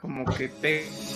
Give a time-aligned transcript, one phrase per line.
[0.00, 1.11] como que te...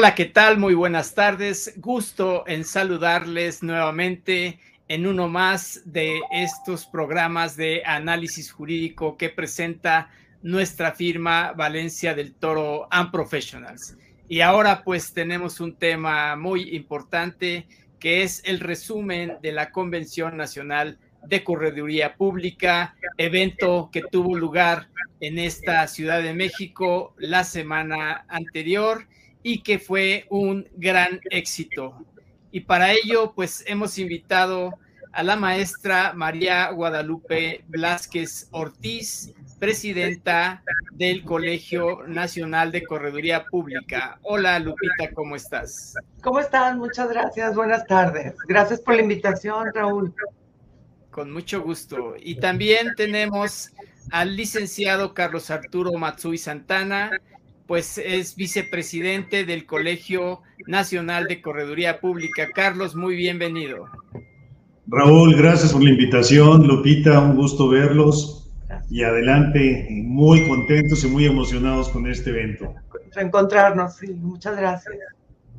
[0.00, 0.56] Hola, ¿qué tal?
[0.56, 1.74] Muy buenas tardes.
[1.76, 10.08] Gusto en saludarles nuevamente en uno más de estos programas de análisis jurídico que presenta
[10.40, 13.98] nuestra firma Valencia del Toro and Professionals.
[14.26, 20.34] Y ahora pues tenemos un tema muy importante que es el resumen de la Convención
[20.34, 24.88] Nacional de Correduría Pública, evento que tuvo lugar
[25.20, 29.06] en esta Ciudad de México la semana anterior
[29.42, 32.04] y que fue un gran éxito.
[32.50, 34.74] Y para ello, pues hemos invitado
[35.12, 44.18] a la maestra María Guadalupe Blasquez Ortiz, presidenta del Colegio Nacional de Correduría Pública.
[44.22, 45.94] Hola Lupita, ¿cómo estás?
[46.22, 46.78] ¿Cómo están?
[46.78, 48.34] Muchas gracias, buenas tardes.
[48.48, 50.14] Gracias por la invitación, Raúl.
[51.10, 52.14] Con mucho gusto.
[52.18, 53.72] Y también tenemos
[54.12, 57.10] al licenciado Carlos Arturo Matsui Santana,
[57.70, 62.48] pues es vicepresidente del Colegio Nacional de Correduría Pública.
[62.52, 63.88] Carlos, muy bienvenido.
[64.88, 66.66] Raúl, gracias por la invitación.
[66.66, 68.50] Lupita, un gusto verlos.
[68.90, 72.74] Y adelante, muy contentos y muy emocionados con este evento.
[73.14, 74.96] Reencontrarnos, sí, muchas gracias.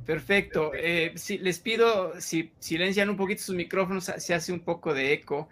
[0.06, 0.74] Perfecto.
[0.76, 5.14] Eh, si, les pido, si silencian un poquito sus micrófonos, se hace un poco de
[5.14, 5.48] eco.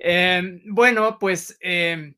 [0.00, 2.12] Eh, bueno, pues eh,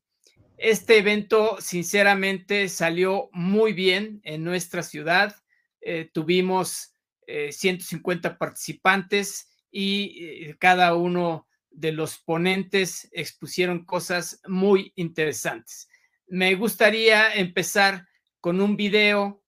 [0.57, 5.35] este evento, sinceramente, salió muy bien en nuestra ciudad.
[5.81, 6.93] Eh, tuvimos
[7.27, 15.89] 150 eh, participantes y eh, cada uno de los ponentes expusieron cosas muy interesantes.
[16.27, 18.07] Me gustaría empezar
[18.39, 19.43] con un video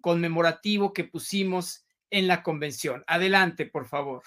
[0.00, 3.04] conmemorativo que pusimos en la convención.
[3.06, 4.22] Adelante, por favor.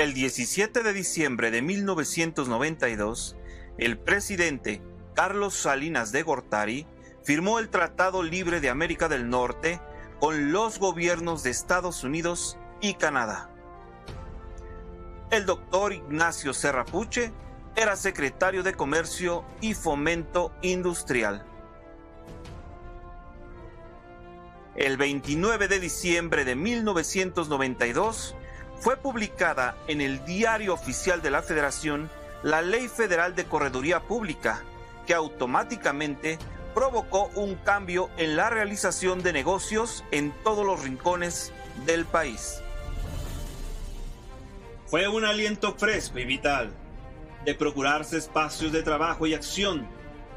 [0.00, 3.36] El 17 de diciembre de 1992,
[3.76, 4.80] el presidente
[5.14, 6.86] Carlos Salinas de Gortari
[7.22, 9.78] firmó el Tratado Libre de América del Norte
[10.18, 13.50] con los gobiernos de Estados Unidos y Canadá.
[15.30, 17.30] El doctor Ignacio Serrapuche
[17.76, 21.44] era secretario de Comercio y Fomento Industrial.
[24.76, 28.34] El 29 de diciembre de 1992,
[28.80, 32.10] fue publicada en el Diario Oficial de la Federación
[32.42, 34.62] la Ley Federal de Correduría Pública,
[35.06, 36.38] que automáticamente
[36.74, 41.52] provocó un cambio en la realización de negocios en todos los rincones
[41.84, 42.62] del país.
[44.86, 46.70] Fue un aliento fresco y vital
[47.44, 49.86] de procurarse espacios de trabajo y acción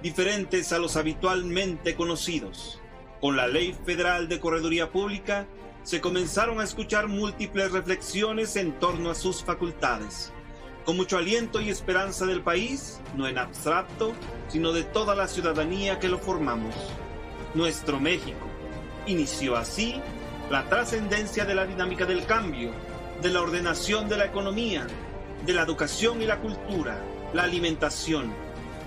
[0.01, 2.81] diferentes a los habitualmente conocidos.
[3.21, 5.47] Con la Ley Federal de Correduría Pública
[5.83, 10.31] se comenzaron a escuchar múltiples reflexiones en torno a sus facultades,
[10.85, 14.13] con mucho aliento y esperanza del país, no en abstracto,
[14.47, 16.73] sino de toda la ciudadanía que lo formamos.
[17.53, 18.47] Nuestro México
[19.05, 20.01] inició así
[20.49, 22.71] la trascendencia de la dinámica del cambio,
[23.21, 24.88] de la ordenación de la economía,
[25.45, 26.97] de la educación y la cultura,
[27.33, 28.33] la alimentación,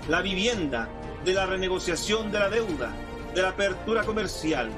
[0.09, 0.89] la vivienda,
[1.23, 2.91] de la renegociación de la deuda,
[3.35, 4.69] de la apertura comercial,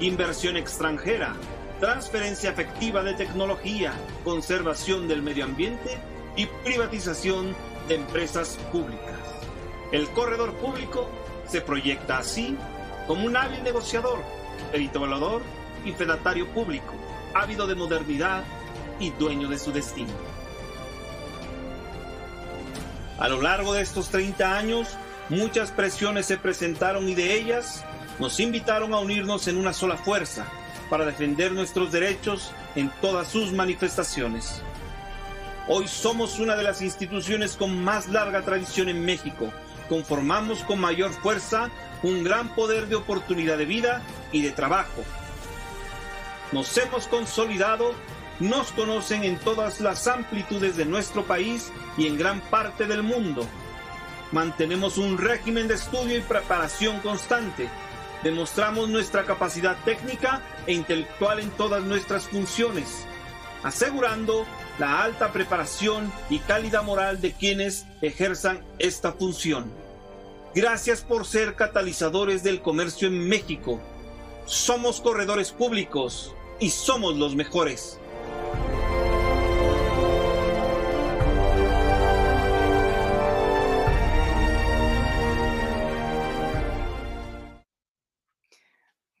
[0.00, 1.34] inversión extranjera,
[1.80, 5.98] transferencia efectiva de tecnología, conservación del medio ambiente
[6.36, 7.56] y privatización
[7.88, 9.18] de empresas públicas.
[9.90, 11.08] El corredor público
[11.48, 12.56] se proyecta así
[13.06, 14.20] como un hábil negociador,
[14.70, 15.42] perito
[15.84, 16.92] y fedatario público,
[17.34, 18.44] ávido de modernidad
[19.00, 20.12] y dueño de su destino.
[23.18, 24.88] A lo largo de estos 30 años,
[25.30, 27.84] muchas presiones se presentaron y de ellas
[28.18, 30.46] nos invitaron a unirnos en una sola fuerza
[30.90, 34.60] para defender nuestros derechos en todas sus manifestaciones.
[35.68, 39.52] Hoy somos una de las instituciones con más larga tradición en México.
[39.88, 41.70] Conformamos con mayor fuerza
[42.02, 44.02] un gran poder de oportunidad de vida
[44.32, 45.04] y de trabajo.
[46.50, 47.94] Nos hemos consolidado,
[48.40, 53.46] nos conocen en todas las amplitudes de nuestro país y en gran parte del mundo.
[54.32, 57.68] Mantenemos un régimen de estudio y preparación constante
[58.22, 63.06] demostramos nuestra capacidad técnica e intelectual en todas nuestras funciones,
[63.62, 64.46] asegurando
[64.78, 69.70] la alta preparación y calidad moral de quienes ejerzan esta función.
[70.54, 73.80] Gracias por ser catalizadores del comercio en México.
[74.46, 77.99] Somos corredores públicos y somos los mejores.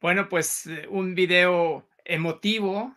[0.00, 2.96] Bueno, pues eh, un video emotivo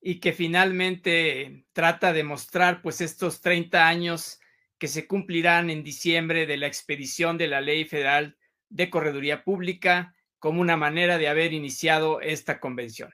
[0.00, 4.38] y que finalmente trata de mostrar pues estos 30 años
[4.76, 8.36] que se cumplirán en diciembre de la expedición de la Ley Federal
[8.68, 13.10] de Correduría Pública como una manera de haber iniciado esta convención.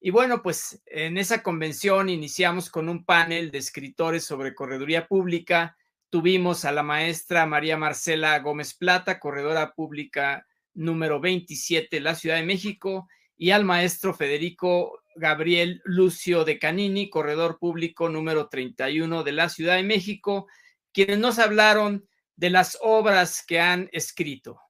[0.00, 5.76] Y bueno, pues en esa convención iniciamos con un panel de escritores sobre correduría pública.
[6.08, 12.36] Tuvimos a la maestra María Marcela Gómez Plata, corredora pública número 27 de la Ciudad
[12.36, 19.32] de México, y al maestro Federico Gabriel Lucio de Canini, corredor público número 31 de
[19.32, 20.46] la Ciudad de México,
[20.92, 22.06] quienes nos hablaron
[22.36, 24.60] de las obras que han escrito.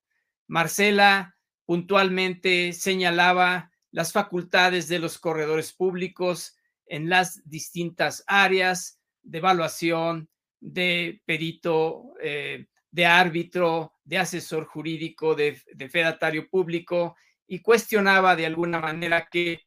[0.46, 6.56] Marcela puntualmente señalaba las facultades de los corredores públicos
[6.86, 10.28] en las distintas áreas de evaluación,
[10.60, 15.54] de perito, eh, de árbitro, de asesor jurídico, de,
[15.88, 17.16] fedatario público,
[17.46, 19.60] y cuestionaba de alguna manera que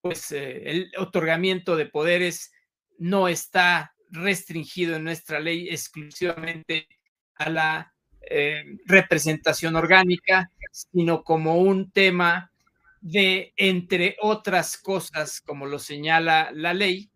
[0.00, 2.52] pues, eh, el otorgamiento de poderes
[2.98, 6.86] no está restringido en nuestra ley exclusivamente
[7.34, 7.94] a la
[8.30, 12.52] eh, representación orgánica, sino como un tema
[13.00, 17.10] de, entre otras cosas, como lo señala la ley,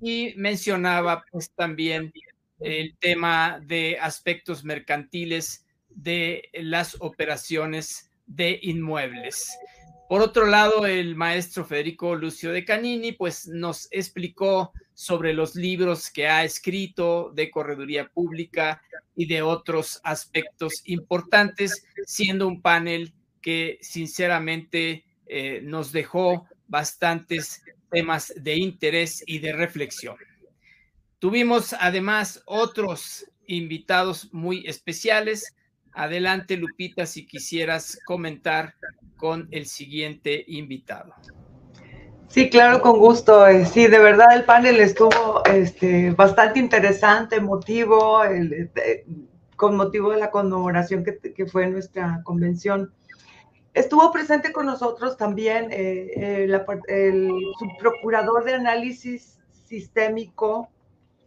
[0.00, 2.10] y mencionaba pues también
[2.58, 9.56] el tema de aspectos mercantiles de las operaciones de inmuebles.
[10.08, 16.10] Por otro lado, el maestro Federico Lucio de Canini pues nos explicó sobre los libros
[16.10, 18.82] que ha escrito de correduría pública
[19.16, 28.32] y de otros aspectos importantes, siendo un panel que sinceramente eh, nos dejó bastantes temas
[28.36, 30.16] de interés y de reflexión.
[31.18, 35.54] Tuvimos además otros invitados muy especiales.
[35.94, 38.74] Adelante, Lupita, si quisieras comentar
[39.16, 41.14] con el siguiente invitado.
[42.32, 43.46] Sí, claro, con gusto.
[43.46, 48.70] Eh, sí, de verdad el panel estuvo este, bastante interesante, emotivo, eh,
[49.54, 52.90] con motivo de la conmemoración que, fue nuestra convención.
[53.74, 56.48] Estuvo presente con nosotros también eh,
[56.88, 60.70] el subprocurador de análisis sistémico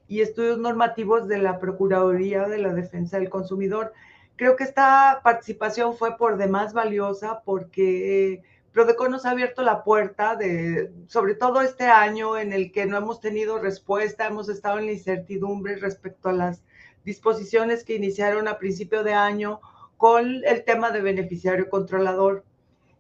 [0.07, 3.93] y estudios normativos de la Procuraduría de la Defensa del Consumidor.
[4.35, 8.41] Creo que esta participación fue por demás valiosa porque
[8.73, 12.97] Prodeco nos ha abierto la puerta de, sobre todo este año en el que no
[12.97, 16.61] hemos tenido respuesta, hemos estado en la incertidumbre respecto a las
[17.05, 19.61] disposiciones que iniciaron a principio de año
[19.95, 22.43] con el tema de beneficiario controlador.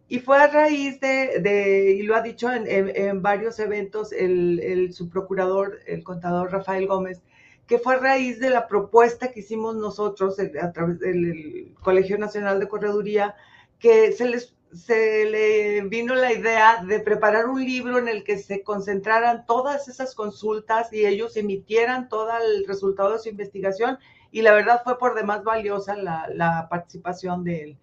[0.07, 5.79] Y fue a raíz de, y lo ha dicho en, varios eventos el, el subprocurador,
[5.87, 7.21] el contador Rafael Gómez,
[7.67, 12.59] que fue a raíz de la propuesta que hicimos nosotros a través del Colegio Nacional
[12.59, 13.35] de Correduría,
[13.79, 18.37] que se les se le vino la idea de preparar un libro en el que
[18.37, 23.97] se concentraran todas esas consultas y ellos emitieran todo el resultado de su investigación
[24.31, 27.77] y la verdad fue por demás valiosa la, participación de él.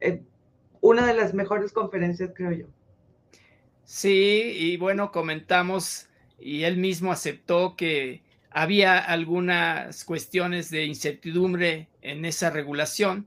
[0.00, 0.22] Eh,
[0.80, 2.66] una de las mejores conferencias, creo yo.
[3.84, 6.08] Sí, y bueno, comentamos
[6.38, 13.26] y él mismo aceptó que había algunas cuestiones de incertidumbre en esa regulación,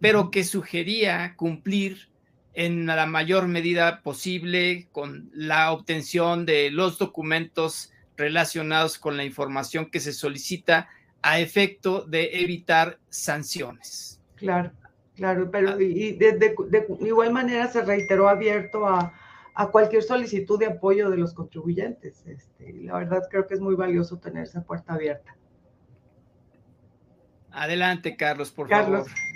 [0.00, 2.08] pero que sugería cumplir
[2.54, 9.90] en la mayor medida posible con la obtención de los documentos relacionados con la información
[9.90, 10.88] que se solicita
[11.22, 14.20] a efecto de evitar sanciones.
[14.36, 14.72] Claro,
[15.16, 15.82] claro, pero ah.
[15.82, 16.54] y de,
[17.00, 19.12] igual manera se reiteró abierto a,
[19.68, 22.24] cualquier solicitud de apoyo de los contribuyentes.
[22.26, 25.36] Este, la verdad creo que es muy valioso tener esa puerta abierta.
[27.50, 29.08] Adelante, Carlos, por Carlos.
[29.08, 29.30] favor.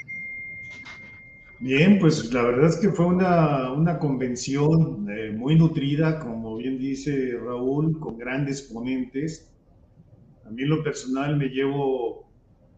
[1.60, 7.38] Bien, pues la verdad es que fue una, convención eh, muy nutrida, como bien dice
[7.42, 9.50] Raúl, con grandes ponentes.
[10.44, 12.28] A mí en lo personal me llevo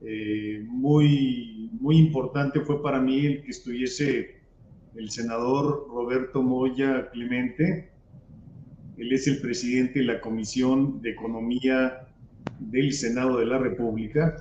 [0.03, 4.36] eh, muy, muy importante, fue para mí el que estuviese
[4.97, 7.91] el senador Roberto Moya Clemente.
[8.97, 12.09] Él es el presidente de la Comisión de Economía
[12.61, 14.37] del Senado de la República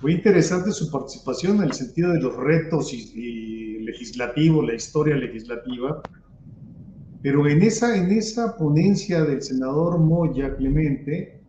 [0.00, 6.02] Fue interesante su participación en el sentido de los retos legislativos, la historia legislativa,
[7.22, 11.40] pero en esa, en esa ponencia del senador Moya Clemente,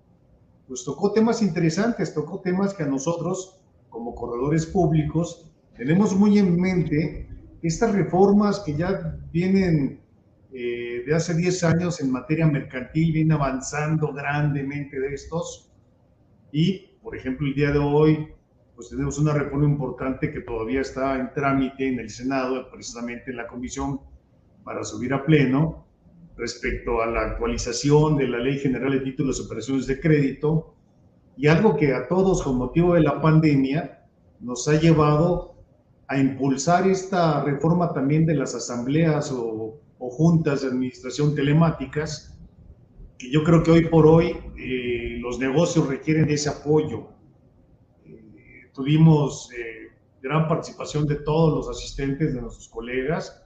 [0.67, 3.59] pues tocó temas interesantes, tocó temas que a nosotros,
[3.89, 7.28] como corredores públicos, tenemos muy en mente
[7.61, 10.01] estas reformas que ya vienen
[10.51, 15.71] eh, de hace 10 años en materia mercantil, vienen avanzando grandemente de estos.
[16.51, 18.27] Y, por ejemplo, el día de hoy,
[18.75, 23.37] pues tenemos una reforma importante que todavía está en trámite en el Senado, precisamente en
[23.37, 23.99] la comisión,
[24.63, 25.85] para subir a pleno,
[26.37, 30.75] respecto a la actualización de la Ley General de Títulos y Operaciones de Crédito,
[31.35, 34.07] y algo que a todos con motivo de la pandemia
[34.39, 35.58] nos ha llevado
[36.09, 42.35] a impulsar esta reforma también de las asambleas o, juntas de administración telemáticas,
[43.17, 47.09] que yo creo que hoy por hoy eh, los negocios requieren de ese apoyo.
[48.05, 49.89] Eh, tuvimos eh,
[50.21, 53.43] gran participación de todos los asistentes, de nuestros colegas,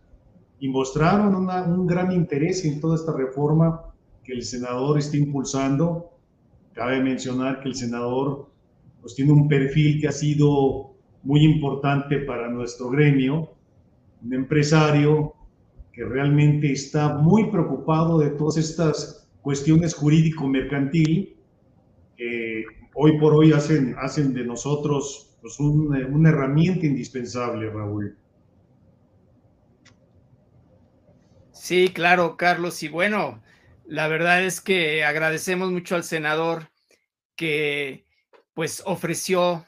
[0.60, 3.94] y mostraron un gran interés en toda esta reforma
[4.24, 6.12] que el senador está impulsando.
[6.72, 8.50] Cabe mencionar que el senador
[9.02, 10.93] pues, tiene un perfil que ha sido
[11.24, 13.56] muy importante para nuestro gremio,
[14.22, 15.34] un empresario
[15.92, 21.38] que realmente está muy preocupado de todas estas cuestiones jurídico-mercantil
[22.16, 22.66] que
[22.96, 28.18] hoy por hoy hacen, hacen de nosotros pues, una herramienta indispensable, Raúl.
[31.52, 32.84] Sí, claro, Carlos.
[32.84, 33.42] Y bueno,
[33.86, 36.70] la verdad es que agradecemos mucho al senador
[37.36, 38.06] que
[38.54, 39.66] pues ofreció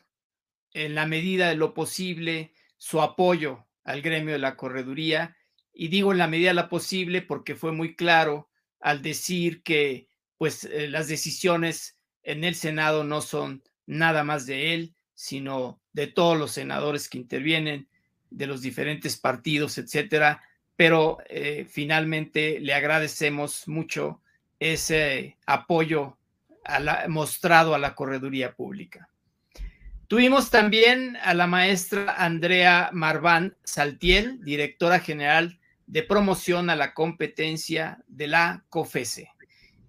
[0.76, 5.38] en la medida de lo posible su apoyo al gremio de la correduría.
[5.74, 8.50] Y digo en la medida de lo posible porque fue muy claro
[8.82, 14.74] al decir que pues eh, las decisiones en el Senado no son nada más de
[14.74, 17.88] él, sino de todos los senadores que intervienen,
[18.30, 20.44] de los diferentes partidos, etcétera.
[20.76, 24.22] Pero eh, finalmente le agradecemos mucho
[24.60, 26.18] ese apoyo
[27.08, 29.08] mostrado a la correduría pública.
[30.08, 38.04] Tuvimos también a la maestra Andrea Marván Saltiel, directora general de promoción a la competencia
[38.08, 39.32] de la COFESE.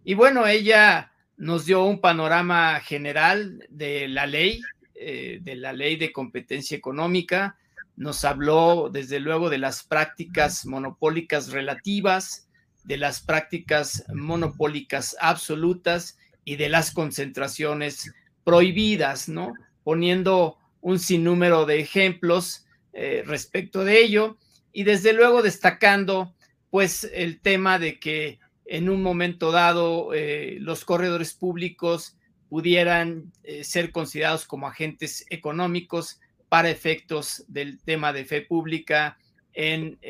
[0.04, 4.62] Y bueno, ella nos dio un panorama general de la ley,
[4.94, 7.58] eh, de la ley de competencia económica,
[7.96, 12.49] nos habló desde luego de las prácticas monopólicas relativas,
[12.85, 18.12] de las prácticas monopólicas absolutas y de las concentraciones
[18.44, 19.54] prohibidas, ¿no?
[19.86, 24.36] Poniendo un sinnúmero de ejemplos eh, respecto de ello
[24.72, 26.34] y desde luego destacando
[26.70, 32.16] pues el tema de que en un momento dado eh, los corredores públicos
[32.48, 39.18] pudieran eh, ser considerados como agentes económicos para efectos del tema de fe pública
[39.52, 40.00] en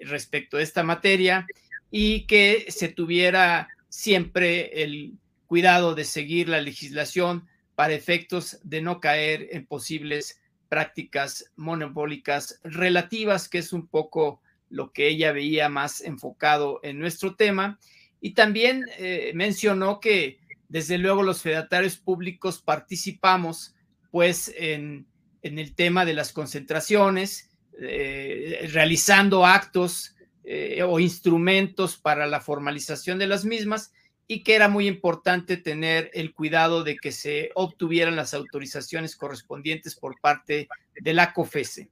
[0.00, 1.46] respecto a esta materia
[1.90, 5.12] y que se tuviera siempre el
[5.46, 13.48] cuidado de seguir la legislación para efectos de no caer en posibles prácticas monopólicas relativas,
[13.48, 17.78] que es un poco lo que ella veía más enfocado en nuestro tema.
[18.20, 20.38] Y también eh, mencionó que
[20.68, 23.74] desde luego los fedatarios públicos participamos
[24.10, 25.06] pues en,
[25.42, 30.14] el tema de las concentraciones, eh, realizando actos
[30.44, 33.92] eh, o instrumentos para la formalización de las mismas
[34.26, 39.94] y que era muy importante tener el cuidado de que se obtuvieran las autorizaciones correspondientes
[39.94, 41.88] por parte de la COFESE.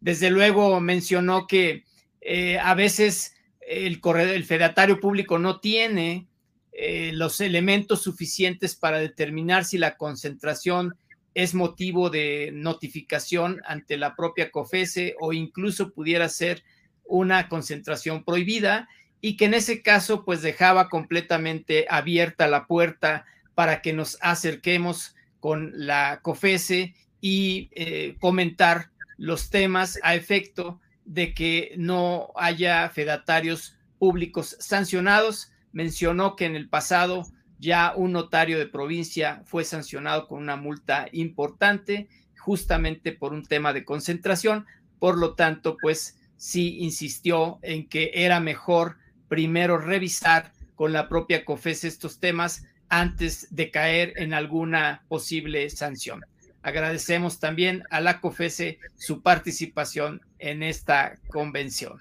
[0.00, 1.84] Desde luego mencionó que
[2.20, 6.26] eh, a veces el, el fedatario público no tiene
[6.72, 10.94] eh, los elementos suficientes para determinar si la concentración
[11.34, 16.62] es motivo de notificación ante la propia COFESE o incluso pudiera ser
[17.04, 18.88] una concentración prohibida
[19.20, 25.16] y que en ese caso pues dejaba completamente abierta la puerta para que nos acerquemos
[25.40, 33.76] con la COFESE y eh, comentar los temas a efecto de que no haya fedatarios
[33.98, 35.50] públicos sancionados.
[35.72, 37.26] Mencionó que en el pasado
[37.58, 43.72] ya un notario de provincia fue sancionado con una multa importante justamente por un tema
[43.72, 44.66] de concentración.
[44.98, 48.96] Por lo tanto, pues sí insistió en que era mejor
[49.28, 56.24] primero revisar con la propia COFES estos temas antes de caer en alguna posible sanción.
[56.62, 61.98] Agradecemos también a la COFESE su participación en esta convención.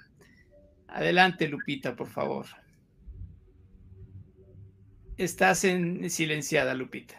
[0.87, 2.45] Adelante, Lupita, por favor.
[5.17, 7.15] Estás en silenciada, Lupita.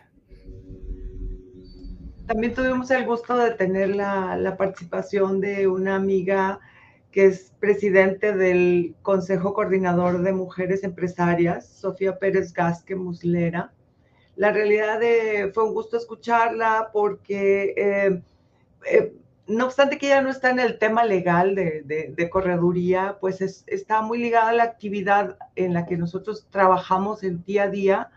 [2.26, 6.60] también tuvimos el gusto de tener la, la, participación de una amiga
[7.18, 13.72] que es presidente del Consejo Coordinador de Mujeres Empresarias, Sofía Pérez Gasque Muslera.
[14.37, 18.22] La realidad de, fue un gusto escucharla porque, eh,
[18.88, 19.12] eh,
[19.48, 24.00] no obstante que ella no está en el tema legal de, correduría, pues es, está
[24.00, 28.10] muy ligada a la actividad en la que nosotros trabajamos en día a día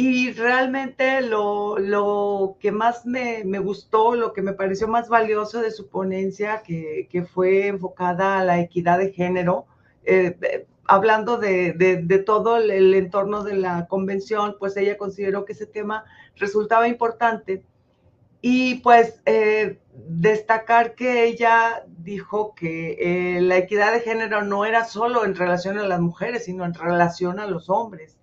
[0.00, 5.60] y realmente lo, lo que más me, me, gustó, lo que me pareció más valioso
[5.60, 9.66] de su ponencia, que, que fue enfocada a la equidad de género,
[10.04, 15.44] eh, eh, hablando de, de, de, todo el entorno de la convención, pues ella consideró
[15.44, 16.04] que ese tema
[16.36, 17.64] resultaba importante.
[18.40, 24.84] Y pues eh, destacar que ella dijo que eh, la equidad de género no era
[24.84, 28.17] solo en relación a las mujeres, sino en relación a los hombres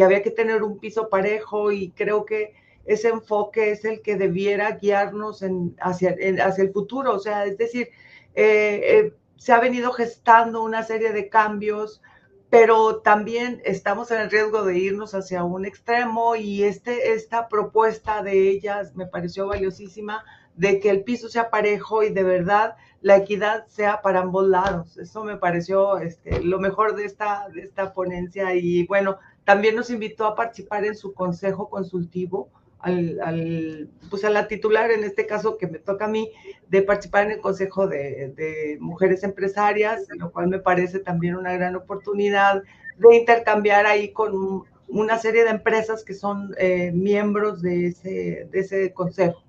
[0.00, 2.54] que había que tener un piso parejo y creo que
[2.86, 5.44] ese enfoque es el que debiera guiarnos
[5.78, 7.12] hacia el futuro.
[7.12, 7.90] O sea, es decir,
[8.34, 12.00] eh, eh, se ha venido gestando una serie de cambios,
[12.48, 18.22] pero también estamos en el riesgo de irnos hacia un extremo y este, esta propuesta
[18.22, 23.18] de ellas me pareció valiosísima de que el piso sea parejo y de verdad la
[23.18, 24.96] equidad sea para ambos lados.
[24.96, 29.18] Eso me pareció este, lo mejor de esta, de esta ponencia y bueno,
[29.50, 34.92] también nos invitó a participar en su consejo consultivo, al, al, pues a la titular,
[34.92, 36.30] en este caso que me toca a mí,
[36.68, 41.74] de participar en el Consejo de, Mujeres Empresarias, lo cual me parece también una gran
[41.74, 42.62] oportunidad
[42.96, 48.60] de intercambiar ahí con una serie de empresas que son eh, miembros de ese, de
[48.60, 49.42] ese consejo.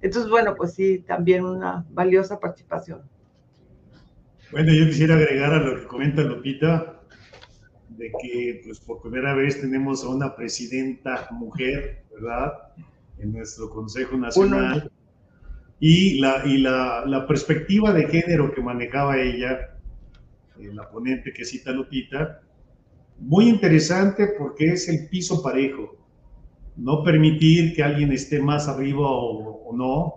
[0.00, 3.02] Entonces, bueno, pues sí, también una valiosa participación.
[4.52, 6.99] Bueno, yo quisiera agregar a lo que comenta Lupita,
[8.00, 12.54] de que pues por primera vez tenemos a una presidenta mujer, ¿verdad?
[13.18, 14.90] En nuestro Consejo Nacional.
[15.80, 19.76] Y, la, y la, la, perspectiva de género que manejaba ella,
[20.58, 22.40] eh, la ponente que cita Lupita,
[23.18, 25.96] muy interesante porque es el piso parejo.
[26.76, 30.14] No permitir que alguien esté más arriba o, o no,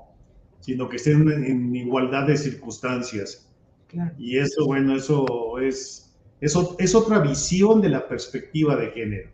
[0.62, 3.50] sino que estén en, en igualdad de circunstancias.
[3.88, 4.13] Claro.
[4.17, 6.12] Y eso, bueno, eso es
[6.43, 9.29] es, otra visión de la perspectiva de género.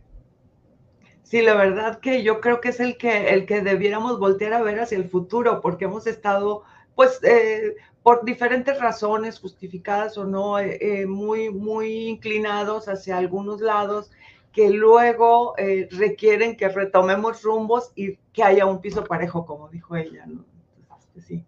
[1.24, 4.98] Sí, la verdad que yo creo que es el que, debiéramos voltear a ver hacia
[4.98, 6.62] el futuro, porque hemos estado,
[6.94, 13.60] pues, eh, por diferentes razones, justificadas o no, eh, eh, muy, muy inclinados hacia algunos
[13.60, 14.10] lados
[14.52, 15.54] que luego
[15.90, 20.26] requieren que retomemos rumbos y que haya un piso parejo, como dijo ella,
[21.24, 21.44] sí.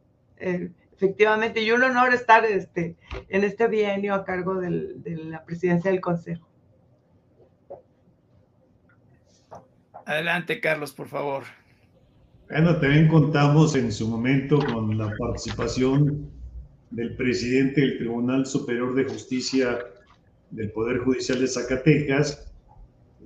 [1.03, 2.97] Efectivamente, y un honor estar este,
[3.29, 6.47] en este bienio a cargo del, de la presidencia del Consejo.
[10.07, 11.43] Adelante, Carlos, por favor.
[12.49, 16.31] Bueno, también contamos en su momento con la participación
[16.91, 19.79] del presidente del Tribunal Superior de Justicia
[20.51, 22.53] del Poder Judicial de Zacatecas,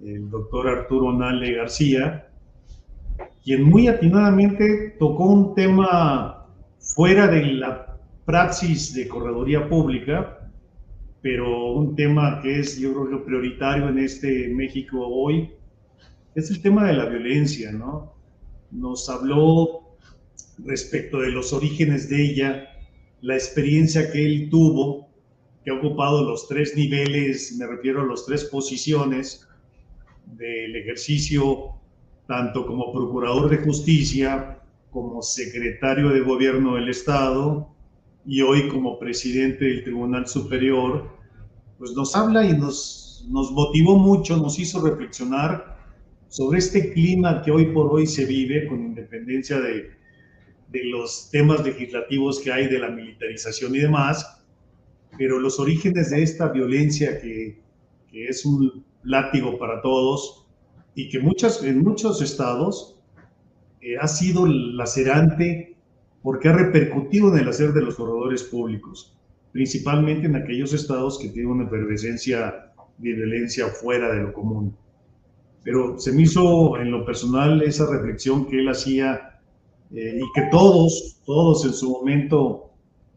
[0.03, 2.29] el doctor Arturo Nale García,
[3.45, 6.36] quien muy atinadamente tocó un tema
[6.97, 10.51] fuera de la praxis de corredoría pública,
[11.21, 15.51] pero un tema que es, yo creo, prioritario en este México hoy,
[16.35, 18.15] es el tema de la violencia, ¿no?
[18.71, 19.97] Nos habló
[20.65, 22.69] respecto de los orígenes de ella,
[23.21, 25.11] la experiencia que él tuvo,
[25.65, 29.47] que ha ocupado los tres niveles, me refiero a las tres posiciones
[30.25, 31.73] del ejercicio,
[32.27, 34.56] tanto como procurador de justicia,
[34.97, 37.69] como secretario de gobierno del Estado
[38.25, 41.11] y hoy como presidente del Tribunal Superior,
[41.77, 45.77] pues nos habla y nos, nos motivó mucho, nos hizo reflexionar
[46.29, 49.91] sobre este clima que hoy por hoy se vive con independencia de,
[50.69, 54.43] de los temas legislativos que hay de la militarización y demás,
[55.19, 57.61] pero los orígenes de esta violencia que,
[58.11, 60.47] que es un látigo para todos
[60.95, 62.96] y que muchas, en muchos estados
[63.87, 65.77] eh, ha sido lacerante
[66.20, 69.16] porque ha repercutido en el hacer de los corredores públicos,
[69.53, 74.77] principalmente en aquellos estados que tienen una efervescencia de violencia fuera de lo común.
[75.62, 79.38] Pero se me hizo en lo personal esa reflexión que él hacía
[79.94, 82.72] eh, y que todos, todos en su momento,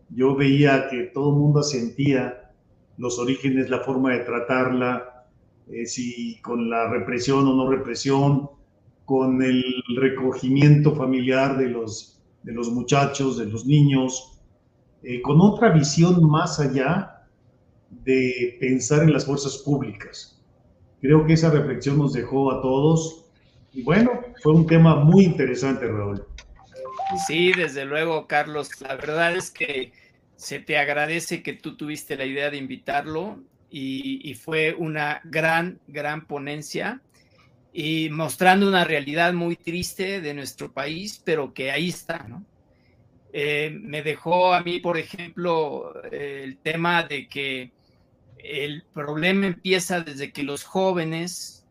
[0.09, 2.51] yo veía que todo el mundo sentía
[2.99, 5.25] los orígenes, la forma de tratarla,
[5.71, 8.58] eh, si con la represión o no represión,
[9.09, 9.63] con el
[9.95, 14.39] recogimiento familiar de los, de los muchachos, de los niños,
[15.01, 17.25] eh, con otra visión más allá
[17.89, 20.39] de pensar en las fuerzas públicas.
[21.01, 23.25] Creo que esa reflexión nos dejó a todos
[23.73, 24.11] y bueno,
[24.43, 26.23] fue un tema muy interesante, Raúl.
[27.25, 28.79] Sí, desde luego, Carlos.
[28.79, 29.91] La verdad es que
[30.35, 33.39] se te agradece que tú tuviste la idea de invitarlo
[33.71, 37.01] y, fue una gran, gran ponencia
[37.81, 42.45] y mostrando una realidad muy triste de nuestro país, pero que ahí está, ¿no?
[43.31, 47.71] Eh, me dejó a mí, por ejemplo, el tema de que
[48.37, 51.65] el problema empieza desde que los jóvenes,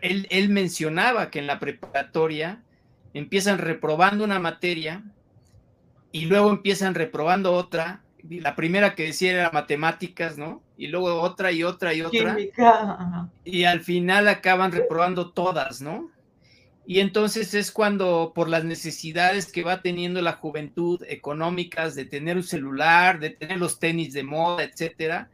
[0.00, 2.60] él, él mencionaba que en la preparatoria
[3.12, 5.04] empiezan reprobando una materia
[6.10, 8.02] y luego empiezan reprobando otra.
[8.28, 10.63] La primera que decía era matemáticas, ¿no?
[10.76, 12.36] Y luego otra y otra y otra.
[13.44, 16.10] Y al final acaban reprobando todas, ¿no?
[16.86, 22.36] Y entonces es cuando por las necesidades que va teniendo la juventud económicas de tener
[22.36, 25.30] un celular, de tener los tenis de moda, etcétera,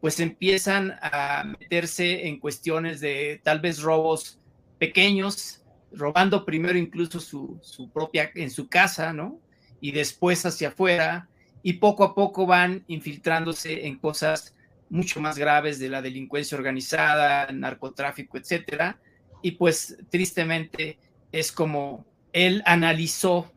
[0.00, 4.40] pues empiezan a meterse en cuestiones de tal vez robos
[4.78, 9.38] pequeños, robando primero incluso su, su propia en su casa, ¿no?
[9.80, 11.28] Y después hacia afuera,
[11.62, 14.54] y poco a poco van infiltrándose en cosas
[14.88, 18.98] mucho más graves de la delincuencia organizada, narcotráfico, etcétera
[19.42, 20.98] y pues tristemente
[21.30, 23.52] es como él analizó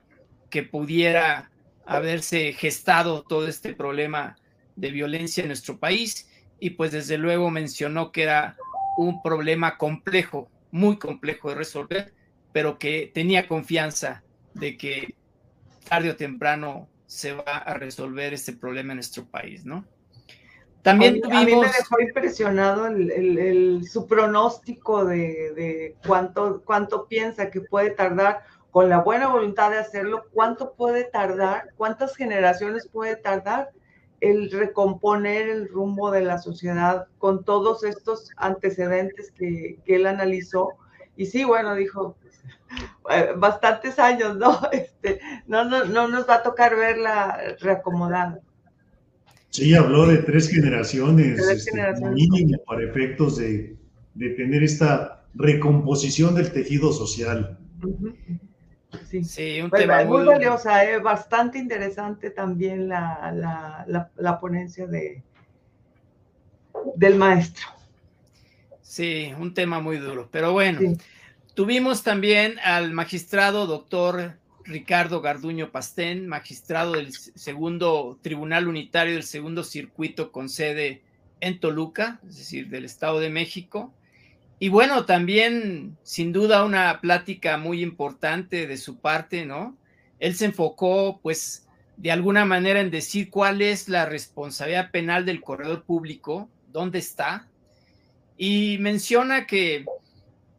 [0.52, 1.50] que pudiera
[1.86, 4.36] haberse gestado todo este problema
[4.76, 8.56] de violencia en nuestro país y pues desde luego mencionó que era
[8.98, 12.14] un problema complejo, muy complejo de resolver,
[12.52, 15.16] pero que tenía confianza de que
[15.88, 19.88] tarde o temprano se va a resolver este problema en nuestro país, ¿no?
[20.90, 27.92] También a mí, me dejó impresionado el, su pronóstico de, cuánto, cuánto piensa que puede
[27.92, 33.70] tardar con la buena voluntad de hacerlo, cuánto puede tardar, cuántas generaciones puede tardar
[34.20, 40.70] el recomponer el rumbo de la sociedad con todos estos antecedentes que, él analizó.
[41.16, 42.16] Y sí, bueno, dijo,
[43.12, 44.60] eh, bastantes años, ¿no?
[44.72, 48.40] Este, no, no, no nos va a tocar verla reacomodada.
[49.60, 51.74] Sí, habló de tres generaciones, este,
[52.12, 53.76] mínimo para efectos de,
[54.18, 57.60] tener esta recomposición del tejido social.
[59.24, 65.24] Sí, un pues, tema muy, valiosa, eh, bastante interesante también la, ponencia de,
[66.96, 67.68] del maestro.
[68.82, 70.80] Sí, un tema muy duro, pero bueno,
[71.54, 74.39] tuvimos también al magistrado doctor
[74.70, 81.02] Ricardo Garduño Pastén, magistrado del segundo Tribunal Unitario del Segundo Circuito con sede
[81.42, 83.92] en Toluca, es decir, del Estado de México.
[84.60, 89.76] Y bueno, también sin duda una plática muy importante de su parte, ¿no?
[90.20, 91.66] Él se enfocó, pues,
[91.98, 97.48] de alguna manera en decir cuál es la responsabilidad penal del corredor público, dónde está,
[98.38, 99.86] y menciona que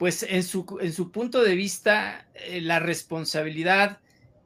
[0.01, 3.99] pues en su, en su punto de vista, eh, la responsabilidad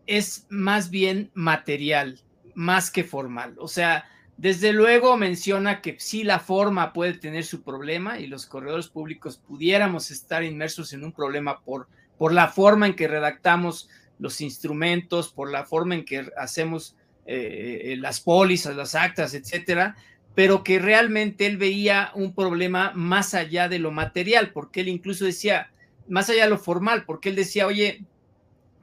[0.04, 2.20] es más bien material,
[2.56, 3.54] más que formal.
[3.58, 4.04] O sea,
[4.36, 9.40] desde luego menciona que sí la forma puede tener su problema y los corredores públicos
[9.46, 11.86] pudiéramos estar inmersos en un problema por,
[12.18, 13.88] por la forma en que redactamos
[14.18, 19.94] los instrumentos, por la forma en que hacemos eh, las pólizas, las actas, etcétera,
[20.34, 25.24] pero que realmente él veía un problema más allá de lo material, porque él incluso
[25.24, 25.70] decía,
[26.08, 28.04] más allá de lo formal, porque él decía, oye,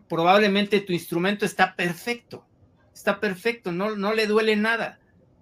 [0.07, 2.45] probablemente tu instrumento está perfecto,
[2.93, 4.99] está perfecto, no, no le duele nada,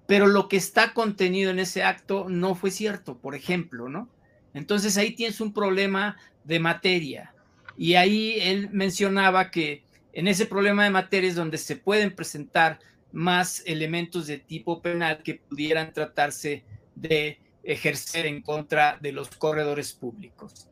[0.08, 4.10] pero lo que está contenido en ese acto no fue cierto, por ejemplo, ¿no?
[4.56, 7.34] Entonces ahí tienes un problema de materia.
[7.78, 12.80] Y ahí él mencionaba que en ese problema de materia es donde se pueden presentar
[13.12, 16.64] más elementos de tipo penal que pudieran tratarse
[16.96, 20.70] de ejercer en contra de los corredores públicos.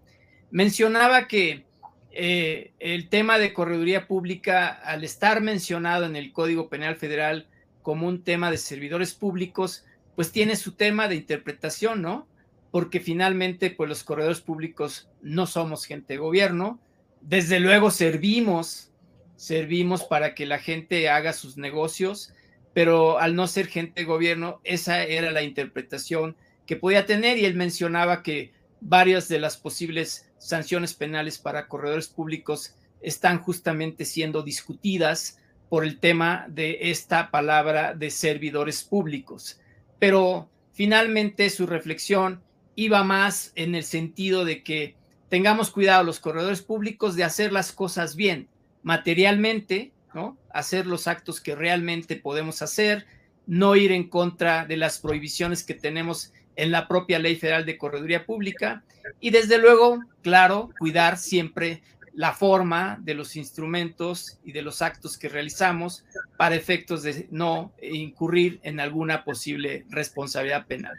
[0.52, 1.66] Mencionaba que
[2.12, 7.48] eh, el tema de correduría pública, al estar mencionado en el Código Penal Federal
[7.84, 12.28] como un tema de servidores públicos, pues tiene su tema de interpretación, ¿no?
[12.72, 16.80] Porque finalmente, pues los corredores públicos no somos gente de gobierno,
[17.22, 18.92] desde luego servimos
[19.38, 22.34] servimos para que la gente haga sus negocios,
[22.74, 27.46] pero al no ser gente de gobierno, esa era la interpretación que podía tener y
[27.46, 34.44] él mencionaba que varias de las posibles sanciones penales para corredores públicos están justamente siendo
[34.44, 39.60] discutidas por el tema de esta palabra de servidores públicos.
[40.00, 42.42] Pero finalmente su reflexión
[42.76, 44.96] iba más en el sentido de que
[45.30, 48.48] tengamos cuidado los corredores públicos de hacer las cosas bien,
[48.88, 50.38] materialmente, ¿no?
[50.50, 53.06] Hacer los actos que realmente podemos hacer,
[53.46, 57.78] no ir en contra de las prohibiciones que tenemos en la propia Ley Federal de
[57.78, 58.86] Correduría Pública
[59.20, 61.82] y desde luego, claro, cuidar siempre
[62.14, 66.06] la forma de los instrumentos y de los actos que realizamos
[66.38, 70.98] para efectos de no incurrir en alguna posible responsabilidad penal.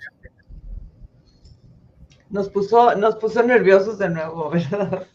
[2.31, 5.07] Nos puso, nos puso nerviosos de nuevo, ¿verdad?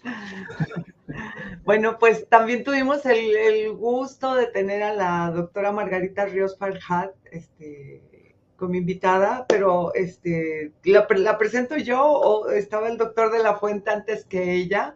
[1.64, 8.36] bueno, pues también tuvimos el, gusto de tener a la doctora Margarita Ríos Farhat este,
[8.56, 13.92] como invitada, pero este, ¿la, ¿la, presento yo o estaba el doctor de la Fuente
[13.92, 14.96] antes que ella?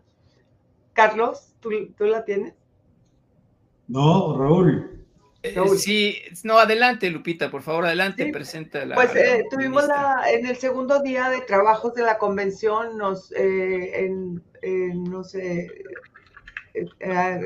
[0.93, 2.55] Carlos, ¿tú, tú la tienes?
[3.87, 4.96] No, Raúl.
[5.55, 8.95] Eh, sí, no, adelante, Lupita, por favor, adelante, presenta la.
[8.95, 14.05] Pues eh, tuvimos la, en el segundo día de trabajos de la convención, nos, eh,
[14.05, 14.43] en,
[15.03, 15.71] no sé,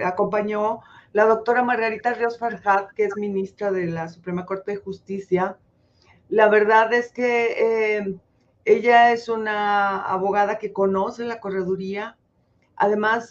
[0.04, 0.82] acompañó
[1.14, 5.58] la doctora Margarita Ríos Farhat, que es ministra de la Suprema Corte de Justicia.
[6.30, 8.18] La verdad es que
[8.64, 12.18] ella es una abogada que conoce la correduría.
[12.76, 13.30] Además,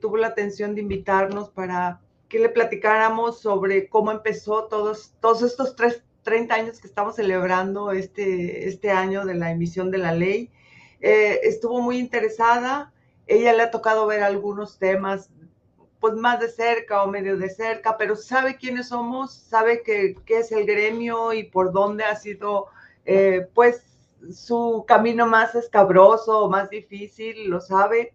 [0.00, 5.74] tuvo la atención de invitarnos para que le platicáramos sobre cómo empezó todos, todos estos
[5.76, 10.48] tres, 30 años que estamos celebrando este, este año de la emisión de la ley.
[11.00, 12.92] Eh, estuvo muy interesada,
[13.26, 15.28] ella le ha tocado ver algunos temas
[15.98, 20.52] pues más de cerca o medio de cerca, pero sabe quiénes somos, sabe qué es
[20.52, 22.68] el gremio y por dónde ha sido
[23.04, 23.82] eh, pues
[24.32, 28.14] su camino más escabroso, más difícil, lo sabe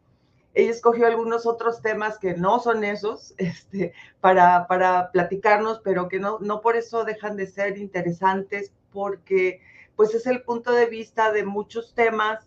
[0.55, 6.19] ella escogió algunos otros temas que no son esos este, para, para platicarnos, pero que
[6.19, 9.61] no, no por eso dejan de ser interesantes, porque
[9.95, 12.45] pues es el punto de vista de muchos temas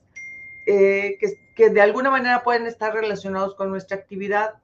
[0.67, 4.55] eh, que, que, de alguna manera pueden estar relacionados con nuestra actividad,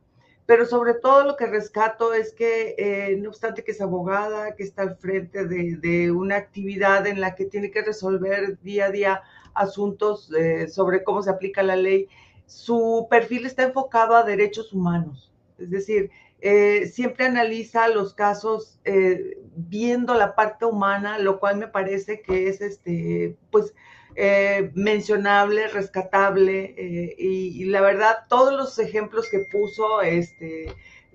[0.47, 4.65] pero sobre todo lo que rescato es que eh, no obstante que es abogada, que
[4.65, 8.91] está al frente de, de, una actividad en la que tiene que resolver día a
[8.91, 9.23] día
[9.55, 12.09] asuntos eh, sobre cómo se aplica la ley,
[12.47, 16.11] su perfil está enfocado a derechos humanos, es decir,
[16.47, 22.49] eh, siempre analiza los casos eh, viendo la parte humana, lo cual me parece que
[22.49, 23.75] es este, pues,
[24.15, 26.75] eh, mencionable, rescatable,
[27.17, 30.67] y, la verdad, todos los ejemplos que puso este,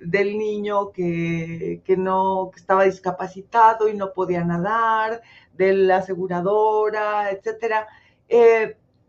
[0.02, 5.22] del niño que, que no que estaba discapacitado y no podía nadar,
[5.54, 7.88] de la aseguradora, etcétera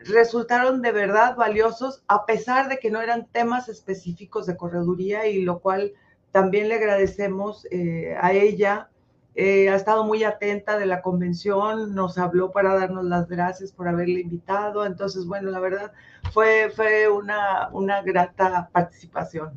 [0.04, 5.42] resultaron de verdad valiosos a pesar de que no eran temas específicos de correduría y
[5.42, 5.92] lo cual
[6.32, 8.88] también le agradecemos eh, a ella.
[9.34, 13.88] Eh, ha estado muy atenta de la convención, nos habló para darnos las gracias por
[13.88, 14.84] haberle invitado.
[14.84, 15.92] Entonces, bueno, la verdad
[16.32, 19.50] fue, fue una, una grata participación.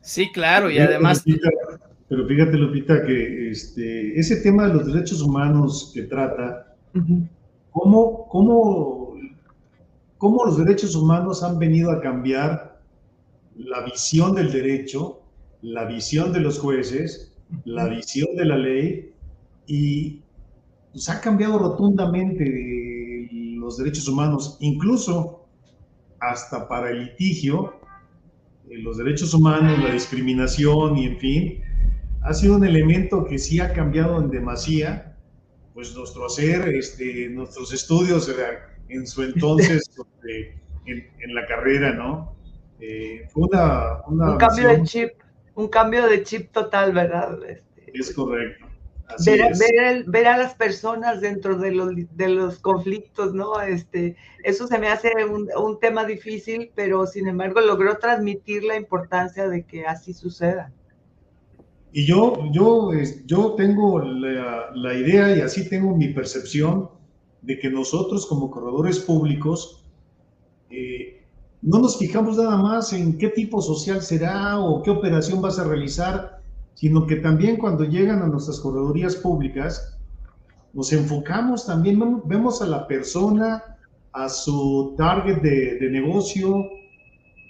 [0.00, 1.24] Sí, claro, y además...
[2.08, 6.74] pero fíjate, Lupita, que este, ese tema de los derechos humanos que trata,
[7.70, 9.01] ¿cómo, ¿cómo
[10.22, 12.80] cómo los derechos humanos han venido a cambiar
[13.56, 15.20] la visión del derecho,
[15.62, 19.12] la visión de los jueces, la visión de la ley
[19.66, 20.20] y
[20.92, 25.44] pues, ha cambiado rotundamente los derechos humanos, incluso
[26.20, 27.80] hasta para el litigio,
[28.70, 31.60] eh, los derechos humanos, la discriminación y en fin,
[32.22, 35.16] ha sido un elemento que sí ha cambiado en demasía,
[35.74, 38.28] pues nuestro hacer, este, nuestros estudios
[38.92, 39.88] en su entonces
[40.24, 42.34] este, en, la carrera, ¿no?
[42.80, 45.10] Eh, fue una, un cambio de chip,
[45.54, 47.38] un cambio de chip total, ¿verdad?
[47.48, 48.66] Este, es correcto.
[50.06, 53.60] ver, a las personas dentro de los, de los conflictos, ¿no?
[53.60, 58.76] Este, eso se me hace un, un, tema difícil, pero sin embargo logró transmitir la
[58.76, 60.72] importancia de que así suceda.
[61.92, 62.90] Y yo, yo,
[63.26, 66.88] yo tengo la, la idea y así tengo mi percepción
[67.42, 69.84] de que nosotros como corredores públicos
[70.70, 71.22] eh,
[71.60, 75.64] no nos fijamos nada más en qué tipo social será o qué operación vas a
[75.64, 76.40] realizar,
[76.74, 79.98] sino que también cuando llegan a nuestras corredorías públicas,
[80.72, 83.62] nos enfocamos también, vemos a la persona,
[84.12, 86.64] a su target de, de negocio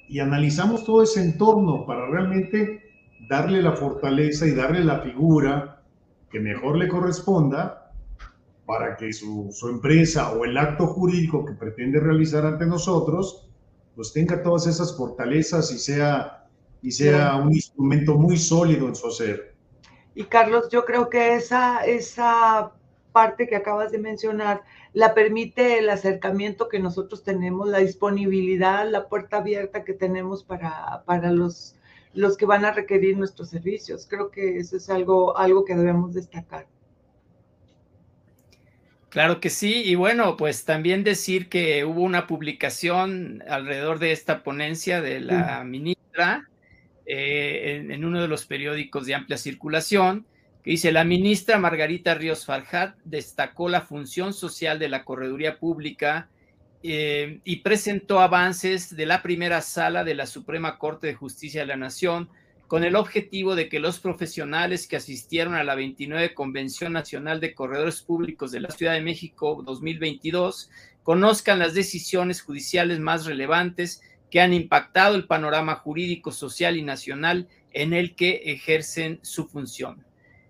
[0.08, 2.82] y analizamos todo ese entorno para realmente
[3.28, 5.82] darle la fortaleza y darle la figura
[6.30, 7.81] que mejor le corresponda
[8.72, 13.50] para que su, empresa o el acto jurídico que pretende realizar ante nosotros,
[13.94, 16.46] pues tenga todas esas fortalezas y sea,
[16.80, 19.54] y sea un instrumento muy sólido en su hacer.
[20.14, 22.72] Y Carlos, yo creo que esa, esa
[23.12, 24.62] parte que acabas de mencionar
[24.94, 31.02] la permite el acercamiento que nosotros tenemos, la disponibilidad, la puerta abierta que tenemos para,
[31.04, 31.76] para los,
[32.14, 34.06] los que van a requerir nuestros servicios.
[34.08, 36.71] Creo que eso es algo, algo que debemos destacar.
[39.12, 44.42] Claro que sí, y bueno, pues también decir que hubo una publicación alrededor de esta
[44.42, 46.48] ponencia de la ministra
[47.04, 50.24] eh, en, uno de los periódicos de amplia circulación,
[50.64, 56.30] que dice, la ministra Margarita Ríos Farjat destacó la función social de la correduría pública
[56.82, 61.66] eh, y presentó avances de la primera sala de la Suprema Corte de Justicia de
[61.66, 62.30] la Nación
[62.72, 67.52] con el objetivo de que los profesionales que asistieron a la 29 Convención Nacional de
[67.54, 70.70] Corredores Públicos de la Ciudad de México 2022
[71.02, 77.46] conozcan las decisiones judiciales más relevantes que han impactado el panorama jurídico, social y nacional
[77.74, 80.06] en el que ejercen su función.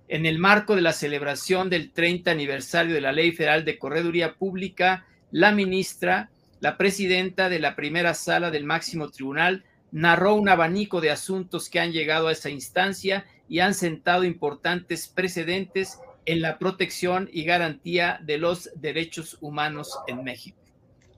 [0.07, 4.35] En el marco de la celebración del 30 aniversario de la Ley Federal de Correduría
[4.35, 6.31] Pública, la ministra,
[6.61, 11.79] la presidenta de la primera sala del máximo tribunal, narró un abanico de asuntos que
[11.79, 18.19] han llegado a esa instancia y han sentado importantes precedentes en la protección y garantía
[18.23, 20.59] de los derechos humanos en México.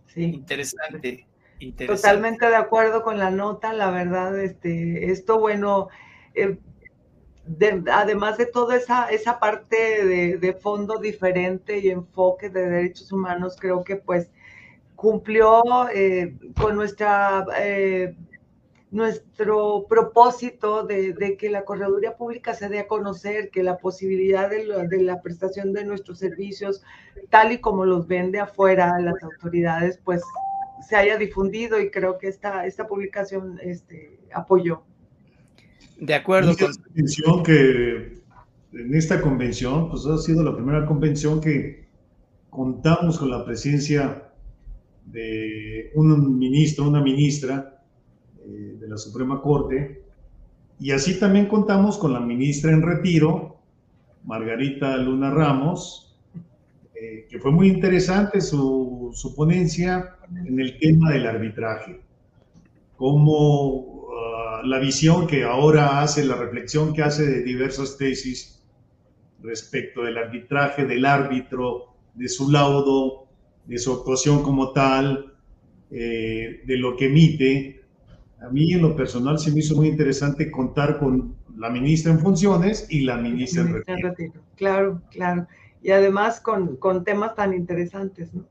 [0.07, 0.25] Sí.
[0.25, 1.27] Interesante.
[1.87, 5.89] Totalmente de acuerdo con la nota, la verdad, este, esto bueno,
[6.35, 6.59] eh,
[7.91, 13.85] además de toda esa, esa parte de, fondo diferente y enfoque de derechos humanos, creo
[13.85, 14.31] que pues
[14.97, 15.63] cumplió
[15.95, 18.15] eh, con nuestra eh,
[18.95, 24.65] nuestro propósito de, que la correduría pública se dé a conocer, que la posibilidad de
[25.03, 26.81] la, prestación de nuestros servicios,
[27.29, 30.23] tal y como los vende afuera las autoridades, pues
[30.89, 34.85] se haya difundido y creo que esta, esta publicación este, apoyó.
[35.99, 36.55] De acuerdo.
[36.57, 37.43] Con...
[37.43, 38.23] que
[38.75, 41.89] en esta convención, pues ha sido la primera convención que
[42.49, 44.31] contamos con la presencia
[45.05, 47.74] de un ministro, una ministra, de
[48.95, 50.03] la Suprema Corte.
[50.79, 53.57] Y así también contamos con la ministra en retiro,
[54.25, 56.17] Margarita Luna Ramos,
[56.95, 62.01] eh, que fue muy interesante su, su, ponencia en el tema del arbitraje,
[62.97, 68.63] como ah, la visión que ahora hace, la reflexión que hace de diversas tesis
[69.43, 73.27] respecto del arbitraje, del árbitro, de su laudo,
[73.67, 75.35] de su actuación como tal,
[75.91, 77.84] eh, de lo que emite,
[78.45, 82.21] a mí en lo personal se me hizo muy interesante contar con la ministra en
[82.21, 84.33] funciones y la ministra en retiro.
[84.57, 85.47] Claro, claro.
[85.83, 88.45] Y además con, con, temas tan interesantes, ¿no?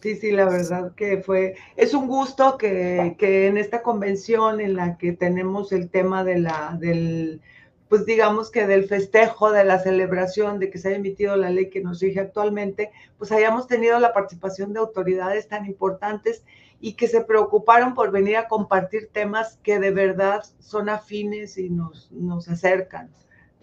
[0.00, 4.76] Sí, sí, la verdad que fue, es un gusto que, que en esta convención en
[4.76, 7.40] la que tenemos el tema de la, del,
[7.88, 11.70] pues digamos que del festejo, de la celebración de que se haya emitido la ley
[11.70, 16.44] que nos rige actualmente, pues hayamos tenido la participación de autoridades tan importantes
[16.84, 21.70] y que se preocuparon por venir a compartir temas que de verdad son afines y
[21.70, 23.08] nos, nos acercan.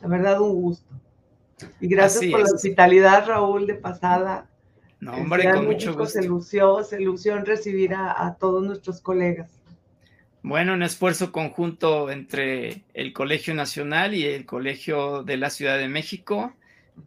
[0.02, 0.92] La verdad, un gusto.
[1.80, 4.50] Y gracias por la hospitalidad, Raúl, de pasada.
[5.00, 6.20] No, hombre, con mucho gusto.
[6.20, 9.52] Se lució, se lució en recibir a, todos nuestros colegas.
[10.42, 15.90] Bueno, un esfuerzo conjunto entre el Colegio Nacional y el Colegio de la Ciudad de
[15.90, 16.54] México.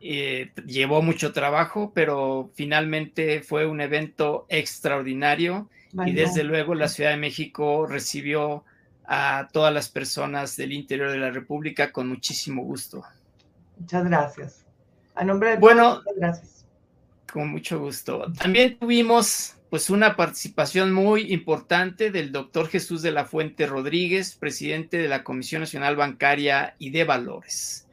[0.00, 5.68] Eh, llevó mucho trabajo, pero finalmente fue un evento extraordinario
[6.06, 8.64] y desde luego la Ciudad de México recibió
[9.06, 13.04] a todas las personas del interior de la República con muchísimo gusto.
[13.78, 14.64] Muchas gracias.
[15.14, 16.64] A nombre de bueno, gracias.
[17.32, 18.32] Con mucho gusto.
[18.38, 24.98] También tuvimos pues una participación muy importante del doctor Jesús de la Fuente Rodríguez, presidente
[24.98, 27.86] de la Comisión Nacional Bancaria y de Valores.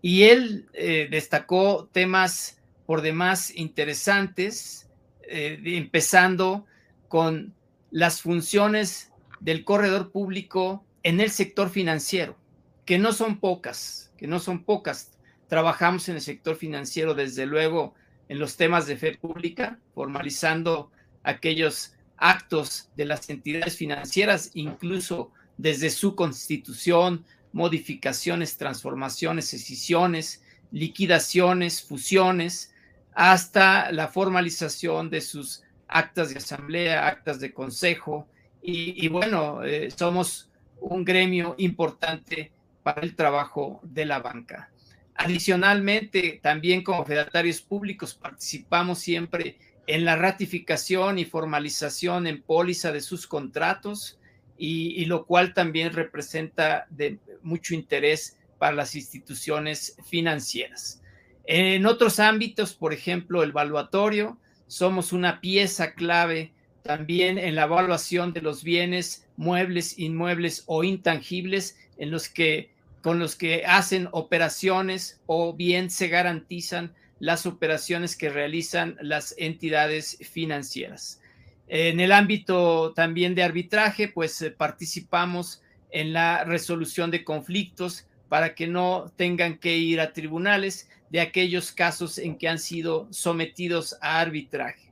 [0.00, 4.88] Y él eh, destacó temas por demás interesantes,
[5.22, 6.66] eh, empezando
[7.08, 7.54] con
[7.90, 12.36] las funciones del corredor público en el sector financiero,
[12.84, 15.12] que no son pocas, que no son pocas.
[15.48, 17.94] Trabajamos en el sector financiero, desde luego,
[18.28, 20.90] en los temas de fe pública, formalizando
[21.22, 32.72] aquellos actos de las entidades financieras, incluso desde su constitución, modificaciones, transformaciones, escisiones, liquidaciones, fusiones,
[33.14, 38.28] hasta la formalización de sus actas de asamblea, actas de consejo,
[38.66, 42.50] y, bueno, eh, somos un gremio importante
[42.82, 44.70] para el trabajo de la banca.
[45.16, 53.02] Adicionalmente, también como fedatarios públicos participamos siempre en la ratificación y formalización en póliza de
[53.02, 54.18] sus contratos,
[54.56, 61.02] y, y, lo cual también representa de mucho interés para las instituciones financieras.
[61.44, 66.52] En otros ámbitos, por ejemplo, el valuatorio, somos una pieza clave
[66.82, 72.70] también en la evaluación de los bienes muebles, inmuebles o intangibles en los que
[73.02, 80.16] con los que hacen operaciones o bien se garantizan las operaciones que realizan las entidades
[80.22, 81.20] financieras.
[81.68, 88.56] En el ámbito también de arbitraje, pues eh, participamos en la resolución de conflictos para
[88.56, 93.96] que no tengan que ir a tribunales de aquellos casos en que han sido sometidos
[94.00, 94.90] a arbitraje.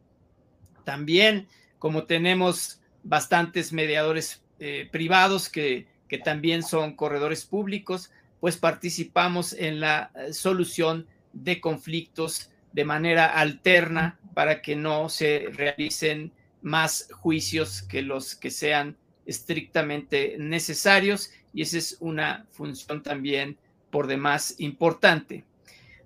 [0.84, 1.48] También,
[1.80, 9.80] como tenemos bastantes mediadores eh, privados que, que también son corredores públicos, pues participamos en
[9.80, 16.30] la eh, solución de conflictos de manera alterna para que no se realicen
[16.60, 23.56] más juicios que los que sean estrictamente necesarios y esa es una función también
[23.90, 25.44] por demás importante.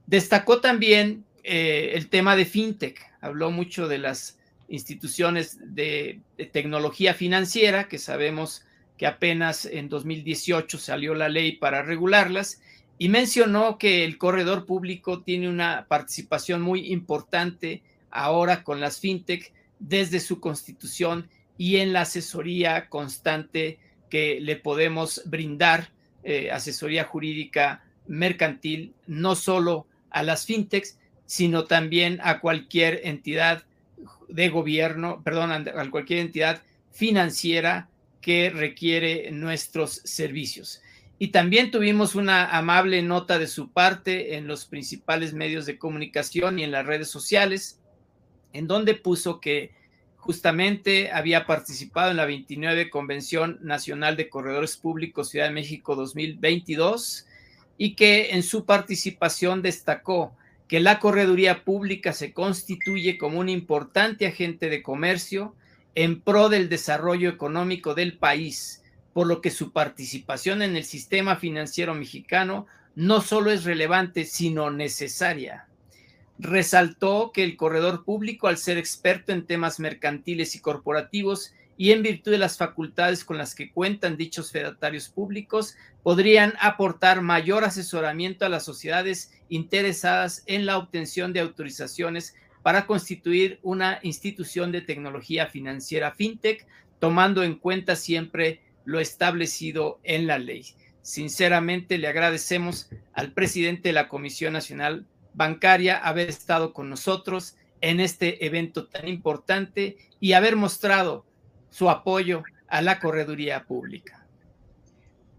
[0.07, 4.39] Destacó también eh, el tema de fintech, habló mucho de las
[4.69, 8.65] instituciones de, de, tecnología financiera, que sabemos
[8.99, 12.61] que apenas en 2018 salió la ley para regularlas,
[12.99, 19.53] y mencionó que el corredor público tiene una participación muy importante ahora con las fintech
[19.79, 21.29] desde su constitución
[21.59, 23.79] y en la asesoría constante
[24.11, 25.91] que le podemos brindar,
[26.23, 33.65] eh, asesoría jurídica mercantil, no solo a las fintechs, sino también a cualquier entidad
[34.29, 37.89] de gobierno, perdón, a cualquier entidad financiera
[38.21, 40.83] que requiere nuestros servicios.
[41.19, 46.59] Y también tuvimos una amable nota de su parte en los principales medios de comunicación
[46.59, 47.81] y en las redes sociales,
[48.53, 49.73] en donde puso que
[50.27, 57.27] justamente había participado en la 29 Convención Nacional de Corredores Públicos Ciudad de México 2022
[57.79, 64.27] y que en su participación destacó que la correduría pública se constituye como un importante
[64.27, 65.55] agente de comercio
[65.95, 71.37] en pro del desarrollo económico del país, por lo que su participación en el sistema
[71.37, 72.67] financiero mexicano
[72.97, 75.66] no solo es relevante, sino necesaria.
[76.39, 82.03] Resaltó que el corredor público, al ser experto en temas mercantiles y corporativos, y en
[82.03, 88.47] virtud de las facultades con las que cuentan dichos fedatarios públicos, podrían aportar mayor asesoramiento
[88.47, 95.47] a las sociedades interesadas en la obtención de autorizaciones para constituir una institución de tecnología
[95.47, 96.67] financiera fintech,
[96.99, 100.65] tomando en cuenta siempre lo establecido en la ley.
[101.03, 105.07] Sinceramente le agradecemos al presidente de la Comisión Nacional
[105.37, 111.25] bancaria haber estado con nosotros en este evento tan importante y haber mostrado
[111.69, 114.27] su apoyo a la correduría pública.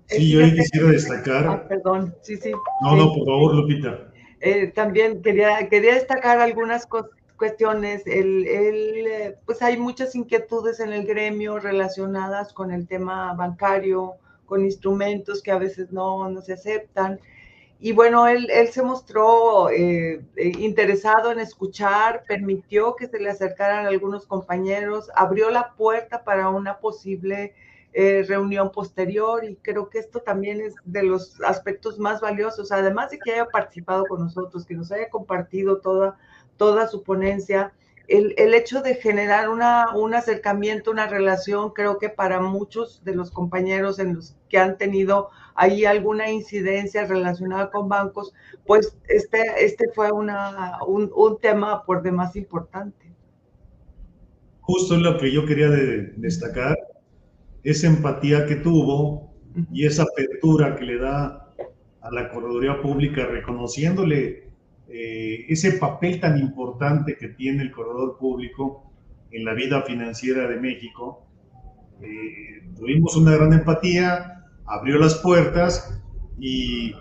[0.05, 1.47] Sí, yo quisiera destacar.
[1.47, 2.51] Ah, perdón, sí, sí.
[2.81, 4.07] No, no, por favor, Lupita.
[4.39, 6.87] Eh, también quería, quería destacar algunas
[7.35, 8.03] cuestiones.
[8.05, 14.13] El, el, pues hay muchas inquietudes en el gremio relacionadas con el tema bancario,
[14.45, 17.19] con instrumentos que a veces no, no se aceptan.
[17.79, 23.29] Y bueno, él, él se mostró eh, eh, interesado en escuchar, permitió que se le
[23.29, 27.53] acercaran algunos compañeros, abrió la puerta para una posible
[27.93, 33.11] eh, reunión posterior y creo que esto también es de los aspectos más valiosos, además
[33.11, 36.17] de que haya participado con nosotros, que nos haya compartido toda,
[36.57, 37.73] toda su ponencia
[38.07, 43.31] el, hecho de generar una, un acercamiento, una relación, creo que para muchos de los
[43.31, 48.33] compañeros en los que han tenido ahí alguna incidencia relacionada con bancos,
[48.65, 53.11] pues este, este fue una, un, un tema por demás importante.
[54.61, 56.77] Justo lo que yo quería destacar,
[57.63, 59.33] esa empatía que tuvo
[59.71, 61.53] y esa apertura que le da
[62.01, 64.49] a la correduría pública, reconociéndole
[64.89, 68.91] eh, ese papel tan importante que tiene el corredor público
[69.31, 71.25] en la vida financiera de México.
[72.01, 74.36] Eh, tuvimos una gran empatía,
[74.67, 75.99] abrió las puertas
[76.39, 76.93] y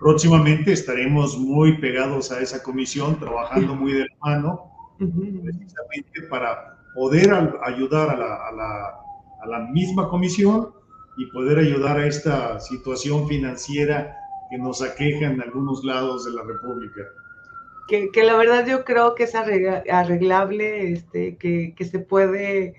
[0.00, 7.32] próximamente estaremos muy pegados a esa comisión, trabajando muy de la mano, precisamente para poder
[7.64, 9.00] ayudar a la, a, la,
[9.42, 10.72] a la misma comisión
[11.16, 14.16] y poder ayudar a esta situación financiera
[14.50, 17.02] que nos aqueja en algunos lados de la República.
[17.86, 22.74] Que, la verdad yo creo que es arreglable, este, que, se puede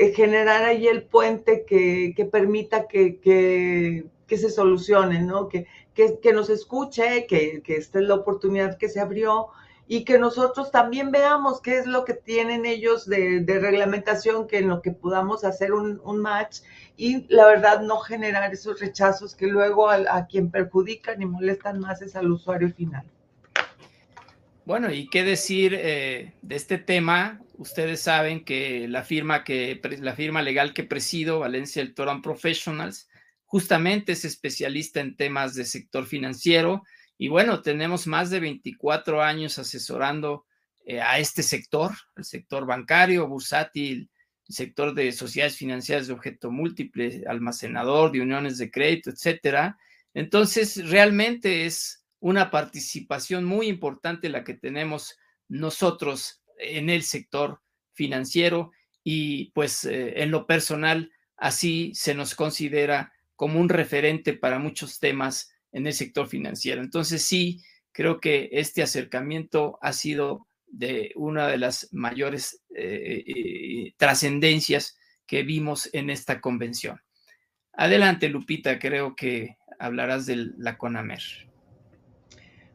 [0.00, 5.48] eh, generar ahí el puente que, permita que, se solucione, ¿no?
[5.48, 9.48] Que, que, nos escuche, que, esta es la oportunidad que se abrió
[9.86, 14.68] y que nosotros también veamos qué es lo que tienen ellos de, reglamentación, que en
[14.68, 16.60] lo que podamos hacer un, match
[16.96, 21.78] y la verdad no generar esos rechazos que luego a, a quien perjudican y molestan
[21.78, 23.04] más es al usuario final.
[24.64, 27.42] Bueno, y qué decir eh, de este tema.
[27.60, 33.06] Ustedes saben que la firma, que la firma legal que presido, Valencia El Torón Professionals,
[33.44, 36.84] justamente es especialista en temas de sector financiero
[37.18, 40.46] Y bueno, tenemos más de 24 años asesorando
[40.86, 44.08] eh, a este sector, el sector bancario, bursátil,
[44.48, 49.76] el sector de sociedades financieras de objeto múltiple, almacenador de uniones de crédito, etcétera.
[50.14, 57.60] Entonces, realmente es una participación muy importante la que tenemos nosotros en el sector
[57.92, 64.58] financiero y pues eh, en lo personal así se nos considera como un referente para
[64.58, 66.82] muchos temas en el sector financiero.
[66.82, 73.94] Entonces sí, creo que este acercamiento ha sido de una de las mayores eh, eh,
[73.96, 77.00] trascendencias que vimos en esta convención.
[77.72, 81.49] Adelante, Lupita, creo que hablarás de la CONAMER.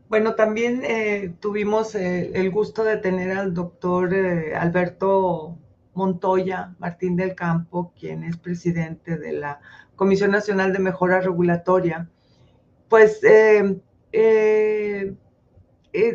[0.08, 4.14] Bueno, también eh, tuvimos el gusto de tener al doctor
[4.56, 5.58] Alberto
[5.94, 9.60] Montoya Martín del Campo, quien es presidente de la
[9.96, 12.10] Comisión Nacional de Mejora Regulatoria.
[12.88, 15.14] Pues eh,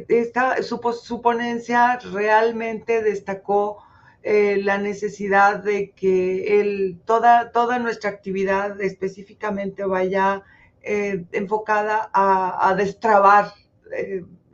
[0.09, 3.83] esta, su, ponencia realmente destacó
[4.23, 10.43] eh, la necesidad de que toda, nuestra actividad específicamente vaya
[10.83, 13.53] eh, enfocada a, destrabar,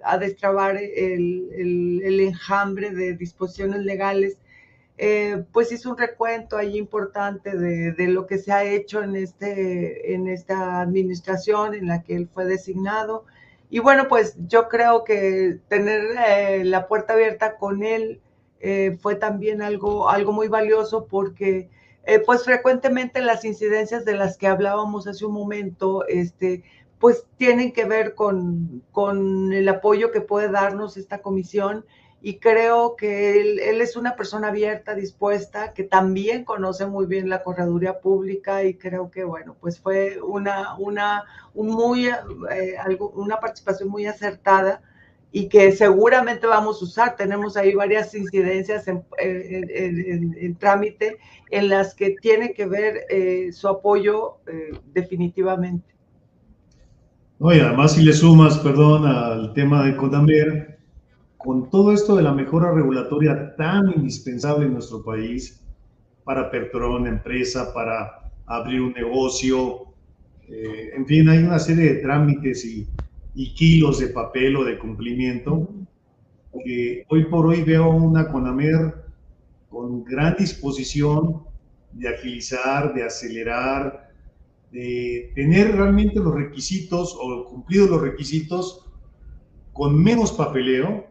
[0.02, 4.38] a destrabar el, enjambre de disposiciones legales.
[5.52, 10.14] pues hizo un recuento ahí importante de, de, lo que se ha hecho en, este,
[10.14, 13.24] en esta administración en la que él fue designado
[13.68, 18.20] y bueno, pues yo creo que tener eh, la puerta abierta con él
[18.60, 21.68] eh, fue también algo, algo muy valioso porque
[22.04, 26.62] eh, pues frecuentemente las incidencias de las que hablábamos hace un momento, este,
[26.98, 31.84] pues tienen que ver con, con el apoyo que puede darnos esta comisión
[32.22, 37.42] y creo que él, es una persona abierta, dispuesta, que también conoce muy bien la
[37.42, 41.24] correduría pública y creo que, bueno, pues fue una, una,
[41.54, 42.76] un muy, eh,
[43.14, 44.82] una participación muy acertada
[45.30, 47.16] y que seguramente vamos a usar.
[47.16, 51.18] Tenemos ahí varias incidencias en, en, trámite
[51.50, 55.95] en las que tiene que ver eh, su apoyo eh, definitivamente.
[57.38, 60.78] No, y además si le sumas, perdón, al tema de Codamer,
[61.36, 65.62] con todo esto de la mejora regulatoria tan indispensable en nuestro país
[66.24, 69.86] para aperturar una empresa, para abrir un negocio,
[70.48, 72.86] eh, en fin, hay una serie de trámites y,
[73.34, 75.68] y, kilos de papel o de cumplimiento
[76.64, 78.94] que hoy por hoy veo una CONAMER
[79.68, 81.42] con gran disposición
[81.92, 84.05] de agilizar, de acelerar,
[84.72, 88.84] de tener realmente los requisitos o cumplidos los requisitos
[89.72, 91.06] con menos papeleo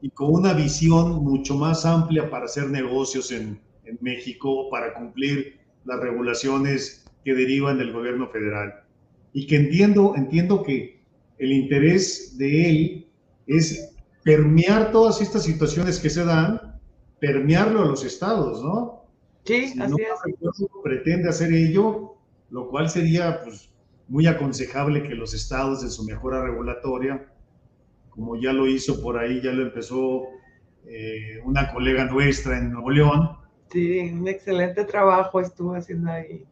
[0.00, 5.58] y con una visión mucho más amplia para hacer negocios en, en México, para cumplir
[5.84, 8.84] las regulaciones que derivan del gobierno federal.
[9.32, 11.02] Y que entiendo, entiendo que
[11.38, 13.06] el interés de él
[13.46, 16.78] es permear todas estas situaciones que se dan,
[17.20, 19.04] permearlo a los estados, ¿no?
[19.44, 20.66] Sí, así es.
[20.84, 22.17] pretende hacer ello,
[22.50, 23.70] lo cual sería pues,
[24.08, 27.28] muy aconsejable que los estados en su mejora regulatoria
[28.18, 30.24] como ya lo hizo por ahí, ya lo empezó
[30.88, 33.30] eh, una colega nuestra en Nuevo León.
[33.70, 36.44] Sí, un excelente trabajo estuvo haciendo ahí.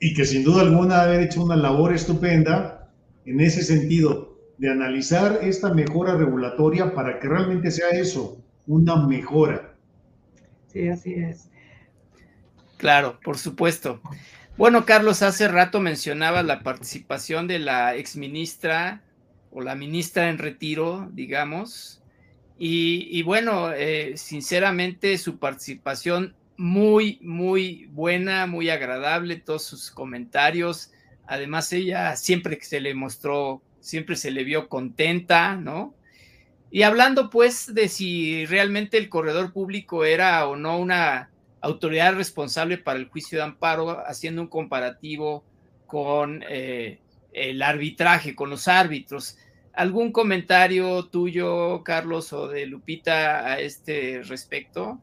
[0.00, 2.92] Y que sin duda alguna haber hecho una labor estupenda
[3.24, 9.76] en ese sentido, de analizar esta mejora regulatoria para que realmente sea eso, una mejora.
[10.72, 11.50] Sí, así es.
[12.78, 14.00] Claro, por supuesto.
[14.56, 19.02] Bueno, Carlos, hace rato mencionaba la participación de la exministra
[19.50, 22.00] o la ministra en retiro, digamos.
[22.56, 30.92] Y, bueno, eh, sinceramente su participación muy, muy buena, muy agradable, todos sus comentarios.
[31.26, 35.96] Además, ella siempre que se le mostró, siempre se le vio contenta, ¿no?
[36.70, 41.30] Y hablando pues de si realmente el corredor público era o no una
[41.64, 45.44] autoridad responsable para el juicio de amparo, haciendo un comparativo
[45.86, 47.00] con eh,
[47.32, 49.38] el arbitraje, con los árbitros.
[49.72, 55.00] ¿Algún comentario tuyo, Carlos, o de Lupita a este respecto?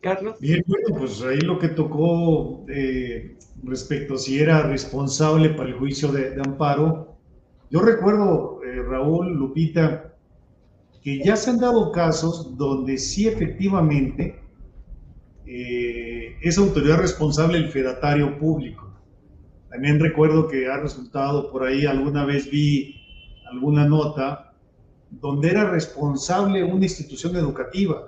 [0.00, 0.36] Carlos.
[0.40, 5.74] Bien, bueno, pues ahí lo que tocó eh, respecto a si era responsable para el
[5.74, 7.18] juicio de, amparo.
[7.70, 10.09] Yo recuerdo, eh, Raúl, Lupita,
[11.02, 14.40] que ya se han dado casos donde sí efectivamente
[15.46, 18.90] eh, es autoridad responsable el fedatario público.
[19.70, 22.96] También recuerdo que ha resultado por ahí, alguna vez vi
[23.50, 24.52] alguna nota
[25.10, 28.06] donde era responsable una institución educativa.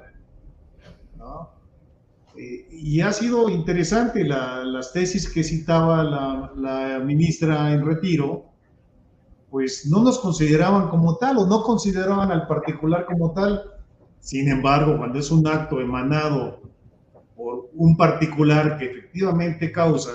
[2.36, 8.51] Eh, y ha sido interesante las tesis que citaba la, la, ministra en retiro,
[9.52, 13.62] pues no nos consideraban como tal o no consideraban al particular como tal.
[14.18, 16.62] Sin embargo, cuando es un acto emanado
[17.36, 20.12] por un particular que efectivamente causa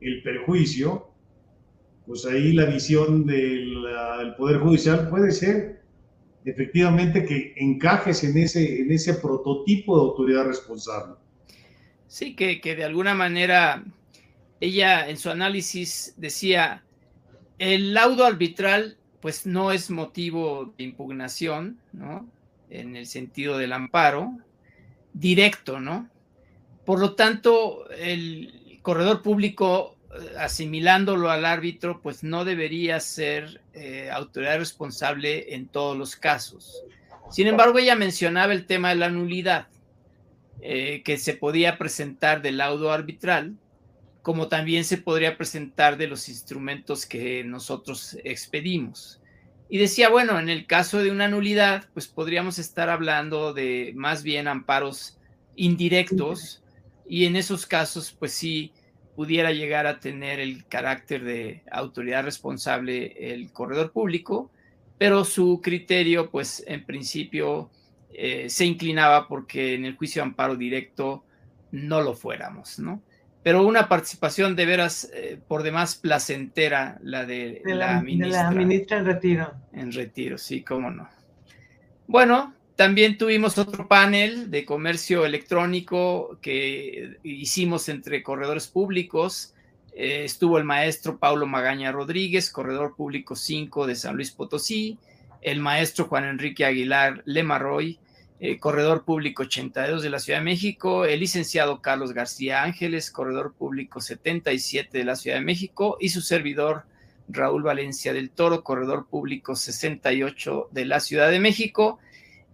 [0.00, 1.10] el perjuicio,
[2.06, 3.84] pues ahí la visión del,
[4.38, 5.82] Poder Judicial puede ser
[6.46, 11.16] efectivamente que encajes en ese, en ese prototipo de autoridad responsable.
[12.06, 13.84] Sí, que, que de alguna manera
[14.58, 16.82] ella en su análisis decía,
[17.60, 22.26] el laudo arbitral pues no es motivo de impugnación, ¿no?
[22.70, 24.32] En el sentido del amparo,
[25.12, 26.08] directo, ¿no?
[26.86, 29.98] Por lo tanto, el corredor público
[30.38, 36.82] asimilándolo al árbitro, pues no debería ser eh, autoridad responsable en todos los casos.
[37.30, 39.68] Sin embargo, ella mencionaba el tema de la nulidad,
[40.62, 43.54] eh, que se podía presentar del laudo arbitral,
[44.22, 49.20] como también se podría presentar de los instrumentos que nosotros expedimos.
[49.68, 54.22] Y decía, bueno, en el caso de una nulidad, pues podríamos estar hablando de más
[54.22, 55.16] bien amparos
[55.54, 56.62] indirectos,
[57.10, 58.72] y en esos casos, pues sí,
[59.16, 64.50] pudiera llegar a tener el carácter de autoridad responsable el corredor público,
[64.96, 67.68] pero su criterio, pues en principio
[68.12, 71.24] eh, se inclinaba porque en el juicio de amparo directo
[71.72, 73.02] no lo fuéramos, ¿no?
[73.42, 78.26] Pero una participación de veras eh, por demás placentera la de, la, ministra.
[78.26, 79.52] De la ministra en retiro.
[79.72, 81.08] En retiro, sí, cómo no.
[82.06, 89.54] Bueno, también tuvimos otro panel de comercio electrónico que hicimos entre corredores públicos.
[89.94, 94.98] Eh, estuvo el maestro Paulo Magaña Rodríguez, corredor público 5 de San Luis Potosí,
[95.42, 97.98] el maestro Juan Enrique Aguilar Lemarroy,
[98.42, 103.52] eh, corredor público 82 de la Ciudad de México, el licenciado Carlos García Ángeles, corredor
[103.52, 106.84] público 77 de la Ciudad de México, y su servidor
[107.28, 111.98] Raúl Valencia del Toro, corredor público 68 de la Ciudad de México.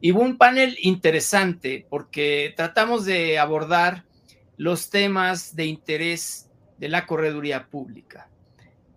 [0.01, 4.05] Y un panel interesante porque tratamos de abordar
[4.57, 8.28] los temas de interés de la correduría pública.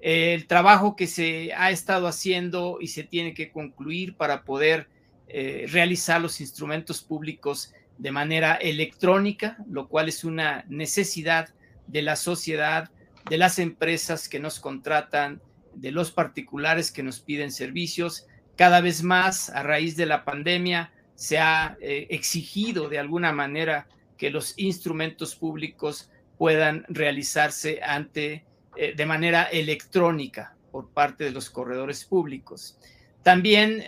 [0.02, 4.88] El trabajo que se ha estado haciendo y se tiene que concluir para poder
[5.32, 11.50] eh, realizar los instrumentos públicos de manera electrónica, lo cual es una necesidad
[11.86, 12.90] de la sociedad,
[13.30, 15.40] de las empresas que nos contratan,
[15.76, 18.26] de los particulares que nos piden servicios
[18.56, 23.88] cada vez más a raíz de la pandemia se ha eh, exigido de alguna manera
[24.18, 26.10] que los instrumentos públicos
[26.40, 32.80] puedan realizarse ante eh, de manera electrónica por parte de los corredores públicos.
[33.22, 33.84] También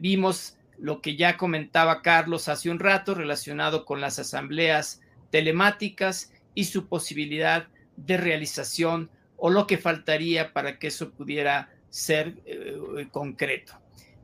[0.00, 5.00] vimos lo que ya comentaba Carlos hace un rato relacionado con las asambleas
[5.30, 12.36] telemáticas y su posibilidad de realización o lo que faltaría para que eso pudiera ser
[13.10, 13.74] concreto.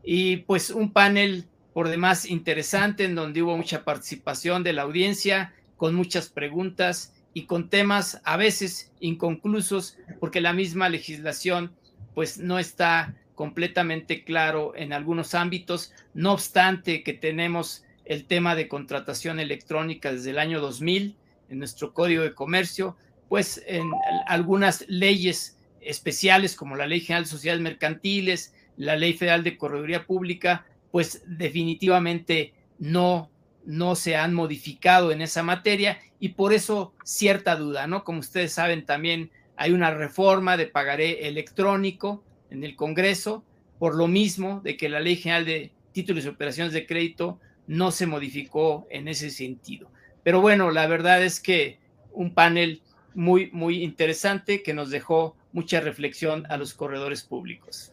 [0.02, 5.54] Y pues un panel por demás interesante en donde hubo mucha participación de la audiencia,
[5.76, 11.72] con muchas preguntas y con temas a veces inconclusos porque la misma legislación
[12.14, 18.66] pues no está completamente claro en algunos ámbitos, no obstante que tenemos el tema de
[18.66, 21.14] contratación electrónica desde el año 2000
[21.48, 22.96] en nuestro Código de Comercio,
[23.28, 23.92] pues en
[24.26, 30.04] algunas leyes especiales como la Ley General de Sociedades Mercantiles, la Ley Federal de Correduría
[30.04, 33.30] Pública, pues definitivamente no,
[33.64, 38.02] no se han modificado en esa materia y por eso cierta duda, ¿no?
[38.02, 43.44] Como ustedes saben, también hay una reforma de pagaré electrónico en el Congreso,
[43.78, 47.90] por lo mismo de que la Ley General de Títulos y Operaciones de Crédito no
[47.90, 49.90] se modificó en ese sentido.
[50.22, 51.78] Pero bueno, la verdad es que
[52.12, 52.82] un panel
[53.14, 57.92] muy, muy interesante que nos dejó mucha reflexión a los corredores públicos.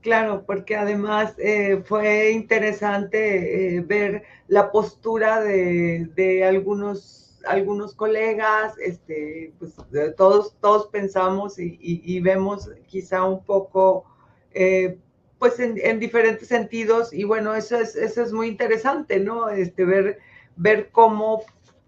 [0.00, 9.52] Claro, porque además eh, fue interesante eh, ver la postura de, algunos, algunos colegas, este,
[9.58, 9.74] pues
[10.16, 14.04] todos, todos pensamos y, vemos quizá un poco,
[14.52, 14.98] eh,
[15.38, 19.48] pues en, diferentes sentidos, y bueno, eso es, eso es muy interesante, ¿no?
[19.48, 20.18] Este, ver,
[20.56, 21.42] ver cómo,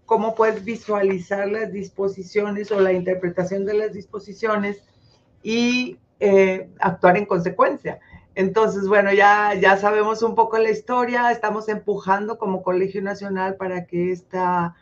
[0.05, 4.83] cómo puedes visualizar las disposiciones o la interpretación de las disposiciones
[5.43, 7.99] y eh, actuar en consecuencia.
[8.35, 13.85] Entonces, bueno, ya, ya sabemos un poco la historia, estamos empujando como Colegio Nacional para
[13.85, 14.75] que esta,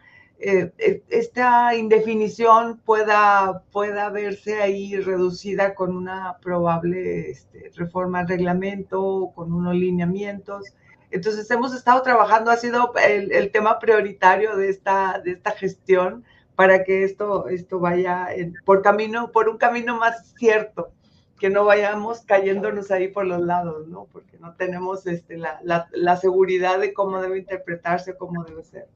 [0.43, 8.27] eh, e, esta indefinición pueda, pueda verse ahí reducida con una probable este, reforma al
[8.27, 10.65] reglamento, con unos lineamientos
[11.11, 16.25] Entonces hemos estado trabajando, ha sido el, tema prioritario de esta, de esta gestión
[16.55, 18.29] para que esto, esto vaya
[18.65, 20.91] por, camino, por un camino más cierto,
[21.39, 24.07] que no vayamos cayéndonos ahí por los lados, ¿no?
[24.11, 28.87] Porque no tenemos este, la, la, la seguridad de cómo debe interpretarse, cómo debe ser.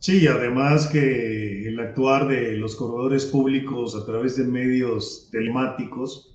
[0.00, 6.34] Sí, además que el actuar de los corredores públicos a través de medios telemáticos,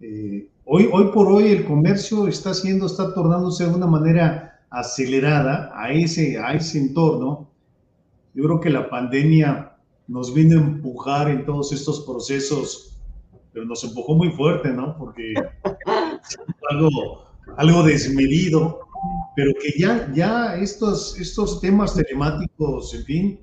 [0.00, 5.72] eh, hoy, hoy por hoy el comercio está haciendo, está tornándose de una manera acelerada
[5.74, 7.50] a ese, a ese entorno.
[8.34, 9.72] Yo creo que la pandemia
[10.06, 13.00] nos vino a empujar en todos estos procesos,
[13.52, 14.96] pero nos empujó muy fuerte, ¿no?
[14.96, 15.34] Porque
[16.70, 17.24] algo,
[17.56, 18.83] algo desmedido
[19.36, 23.40] pero que ya, ya estos, estos temas telemáticos, en fin,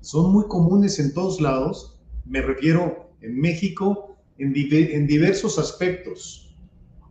[0.00, 1.98] son muy comunes en todos lados.
[2.24, 6.56] Me refiero en México en, en diversos aspectos.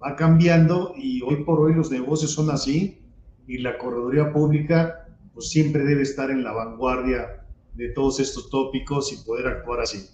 [0.04, 3.02] Va cambiando y hoy por hoy los negocios son así
[3.48, 7.46] y la correduría pública pues siempre debe estar en la vanguardia
[7.76, 10.10] de todos estos tópicos y poder actuar así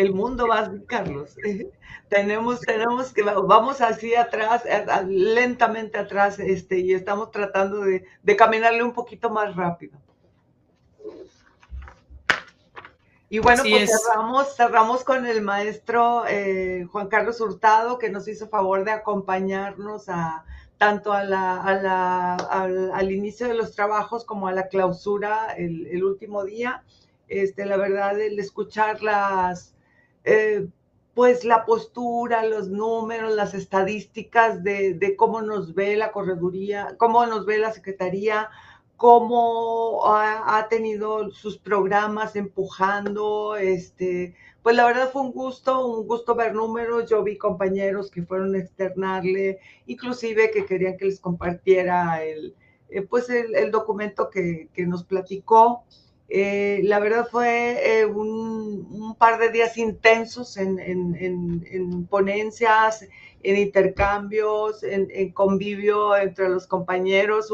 [0.00, 1.36] el mundo va así, Carlos.
[2.08, 8.82] tenemos, tenemos que, vamos así atrás, eh, lentamente atrás, este, y estamos tratando de, caminarle
[8.82, 9.98] un poquito más rápido.
[13.30, 18.48] Y bueno, pues cerramos, cerramos con el maestro eh, Juan Carlos Hurtado, que nos hizo
[18.48, 20.46] favor de acompañarnos a
[20.78, 26.44] tanto a la, al, inicio de los trabajos como a la clausura el, el último
[26.44, 26.84] día.
[27.26, 29.74] Este, la verdad, el escuchar las,
[30.28, 30.68] eh,
[31.14, 37.46] pues la postura, los números, las estadísticas de, cómo nos ve la correduría, cómo nos
[37.46, 38.50] ve la Secretaría,
[38.96, 46.34] cómo ha, tenido sus programas empujando, este, pues la verdad fue un gusto, un gusto
[46.34, 52.22] ver números, yo vi compañeros que fueron a externarle, inclusive que querían que les compartiera
[52.22, 52.54] el,
[52.90, 55.84] eh, pues el, documento que, que nos platicó.
[56.30, 63.08] Eh, la verdad fue eh, un, par de días intensos en, ponencias,
[63.42, 67.50] en intercambios, en, convivio entre los compañeros,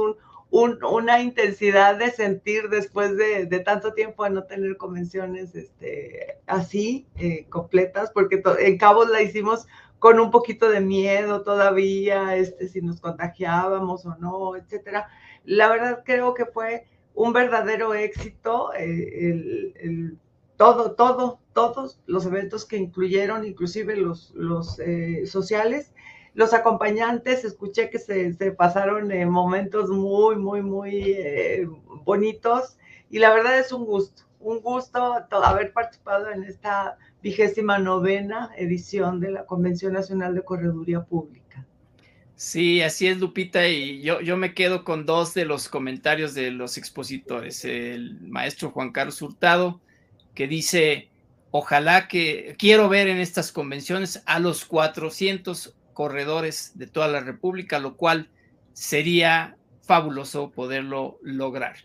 [0.50, 7.46] una intensidad de sentir después de, tanto tiempo de no tener convenciones este, así, eh,
[7.48, 9.66] completas, porque en Cabo la hicimos
[9.98, 15.08] con un poquito de miedo todavía, este, si nos contagiábamos o no, etcétera.
[15.44, 16.84] La verdad creo que fue
[17.14, 20.18] un verdadero éxito, eh, el,
[20.56, 24.32] todo, todo, todos los eventos que incluyeron, inclusive los,
[24.80, 25.92] eh, sociales,
[26.34, 31.68] los acompañantes, escuché que se, pasaron en momentos muy, muy, muy eh,
[32.04, 32.76] bonitos
[33.10, 39.20] y la verdad es un gusto, un gusto haber participado en esta vigésima novena edición
[39.20, 41.43] de la Convención Nacional de Correduría Pública.
[42.36, 46.50] Sí, así es, Lupita, y yo, yo me quedo con dos de los comentarios de
[46.50, 47.64] los expositores.
[47.64, 49.80] El maestro Juan Carlos Hurtado,
[50.34, 51.10] que dice,
[51.52, 57.78] ojalá que quiero ver en estas convenciones a los 400 corredores de toda la República,
[57.78, 58.28] lo cual
[58.72, 61.76] sería fabuloso poderlo lograr.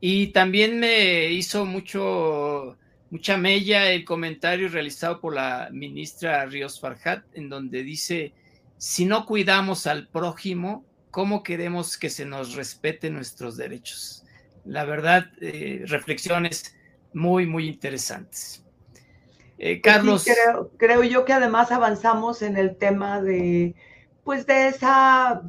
[0.00, 2.76] Y también me hizo mucho,
[3.10, 8.32] mucha mella el comentario realizado por la ministra Ríos Farjat, en donde dice
[8.78, 14.24] si no cuidamos al prójimo, ¿cómo queremos que se nos respeten nuestros derechos?
[14.64, 16.76] La verdad, eh, reflexiones
[17.12, 18.62] muy, muy interesantes.
[19.58, 20.26] Eh, pues Carlos.
[20.76, 23.74] creo, yo que además avanzamos en el tema de,
[24.24, 25.42] pues, de esa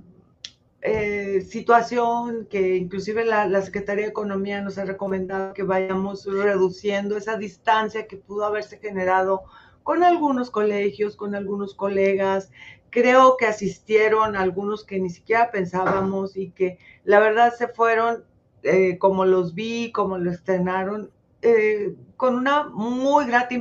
[0.81, 7.17] eh, situación que inclusive la, la, Secretaría de Economía nos ha recomendado que vayamos reduciendo
[7.17, 9.43] esa distancia que pudo haberse generado
[9.83, 12.51] con algunos colegios, con algunos colegas,
[12.89, 18.23] creo que asistieron algunos que ni siquiera pensábamos y que la verdad se fueron,
[18.63, 21.11] eh, como los vi, como lo estrenaron,
[21.41, 23.55] eh, con una muy grata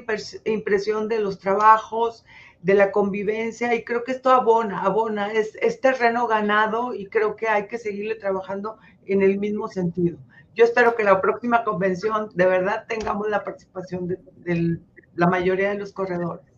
[0.44, 2.24] impresión de los trabajos,
[2.62, 7.36] de la convivencia y creo que esto abona, abona, es, es terreno ganado y creo
[7.36, 10.18] que hay que seguirle trabajando en el mismo sentido.
[10.54, 14.80] Yo espero que la próxima convención de verdad tengamos la participación de
[15.14, 16.55] la mayoría de los corredores.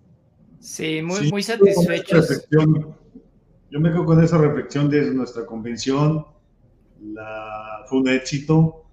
[0.61, 2.47] Sí, muy, muy satisfechos.
[3.71, 6.25] Yo me quedo con esa reflexión de nuestra convención.
[7.03, 8.87] La, fue un éxito.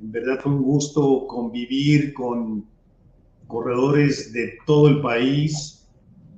[0.00, 2.66] En verdad fue un gusto convivir con
[3.46, 5.86] corredores de todo el país,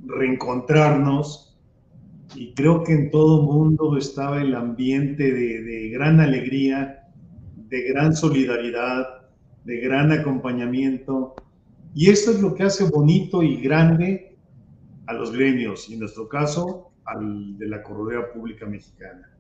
[0.05, 1.57] reencontrarnos.
[2.35, 7.09] Y creo que en todo mundo estaba el ambiente de, de gran alegría,
[7.57, 9.07] de gran solidaridad,
[9.65, 11.37] de gran acompañamiento.
[11.95, 14.28] Y eso es lo que hace bonito y grande
[15.09, 19.35] a los gremios y en nuestro caso al de la Corredera Pública Mexicana.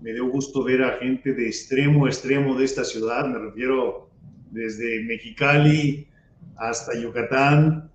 [0.00, 4.08] Me dio gusto ver a gente de extremo a extremo de esta ciudad, me refiero
[4.50, 6.08] desde Mexicali
[6.56, 7.90] hasta Yucatán,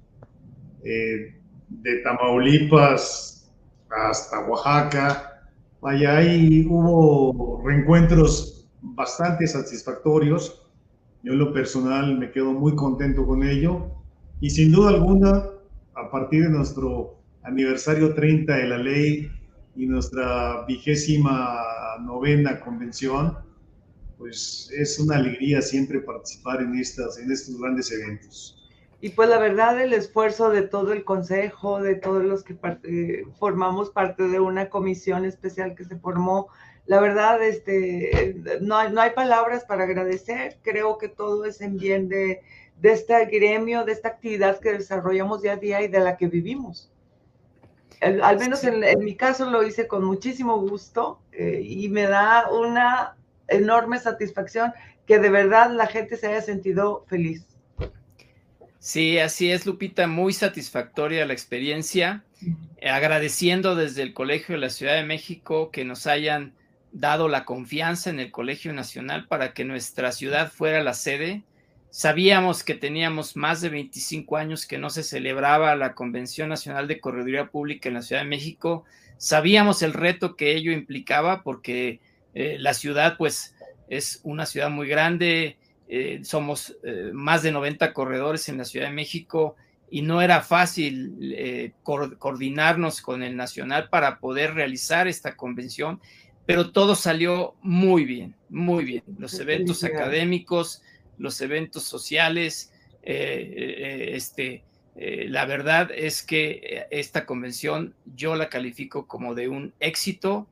[0.84, 1.40] eh,
[1.70, 3.52] de Tamaulipas
[3.90, 5.50] hasta Oaxaca.
[5.82, 10.68] Vaya, ahí hubo reencuentros bastante satisfactorios.
[11.24, 13.92] Yo en lo personal me quedo muy contento con ello
[14.40, 15.46] y sin duda alguna,
[16.02, 19.32] a partir de nuestro aniversario 30 de la ley
[19.76, 21.64] y nuestra vigésima
[22.02, 23.38] novena convención,
[24.18, 28.58] pues es una alegría siempre participar en, estas, en estos grandes eventos.
[29.00, 33.24] Y pues la verdad, el esfuerzo de todo el consejo, de todos los que eh,
[33.40, 36.50] formamos parte de una comisión especial que se formó,
[36.86, 40.58] la verdad, este, no, hay, no hay palabras para agradecer.
[40.62, 42.42] Creo que todo es en bien de,
[42.82, 46.28] de este gremio, de esta actividad que desarrollamos día a día y de la que
[46.28, 46.92] vivimos.
[48.02, 53.16] al menos en, mi caso lo hice con muchísimo gusto eh, y me da una
[53.48, 54.74] enorme satisfacción
[55.06, 57.46] que de verdad la gente se haya sentido feliz.
[58.80, 62.24] Sí, así es, Lupita, muy satisfactoria la experiencia.
[62.84, 66.56] Agradeciendo desde el Colegio de la Ciudad de México que nos hayan
[66.92, 71.44] dado la confianza en el Colegio Nacional para que nuestra ciudad fuera la sede
[71.92, 77.02] Sabíamos que teníamos más de 25 años que no se celebraba la Convención Nacional de
[77.02, 78.86] Correduría Pública en la Ciudad de México.
[79.18, 82.00] Sabíamos el reto que ello implicaba porque
[82.34, 83.56] eh, la ciudad pues
[83.90, 85.58] es una ciudad muy grande,
[85.90, 89.58] eh, somos eh, más de 90 corredores en la Ciudad de México
[89.90, 96.00] y no era fácil coordinarnos con el Nacional para poder realizar esta convención,
[96.46, 99.04] pero todo salió muy bien, muy bien.
[99.18, 100.82] Los eventos académicos,
[101.22, 102.74] los eventos sociales.
[103.04, 104.64] Eh, eh, este,
[104.96, 110.48] eh, la verdad es que esta convención yo la califico como de un éxito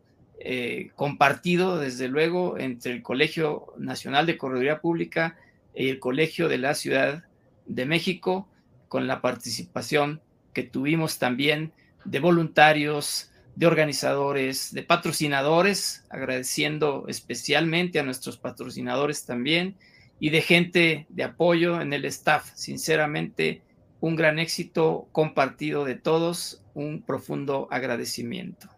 [0.96, 5.38] compartido, desde luego, entre el Colegio Nacional de Correduría Pública
[5.76, 7.26] y el Colegio de la Ciudad
[7.66, 8.48] de México,
[8.88, 10.22] con la participación
[10.54, 11.74] que tuvimos también
[12.06, 19.76] de voluntarios, de organizadores, de patrocinadores, agradeciendo especialmente a nuestros patrocinadores también,
[20.20, 22.52] y de gente de apoyo en el staff.
[22.56, 23.62] Sinceramente,
[24.02, 28.70] un gran éxito compartido de todos, un profundo agradecimiento.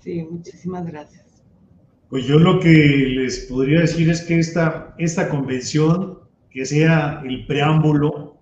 [0.00, 1.24] Sí, muchísimas gracias.
[2.10, 6.18] Pues yo lo que les podría decir es que esta, esta convención,
[6.50, 8.38] que sea el preámbulo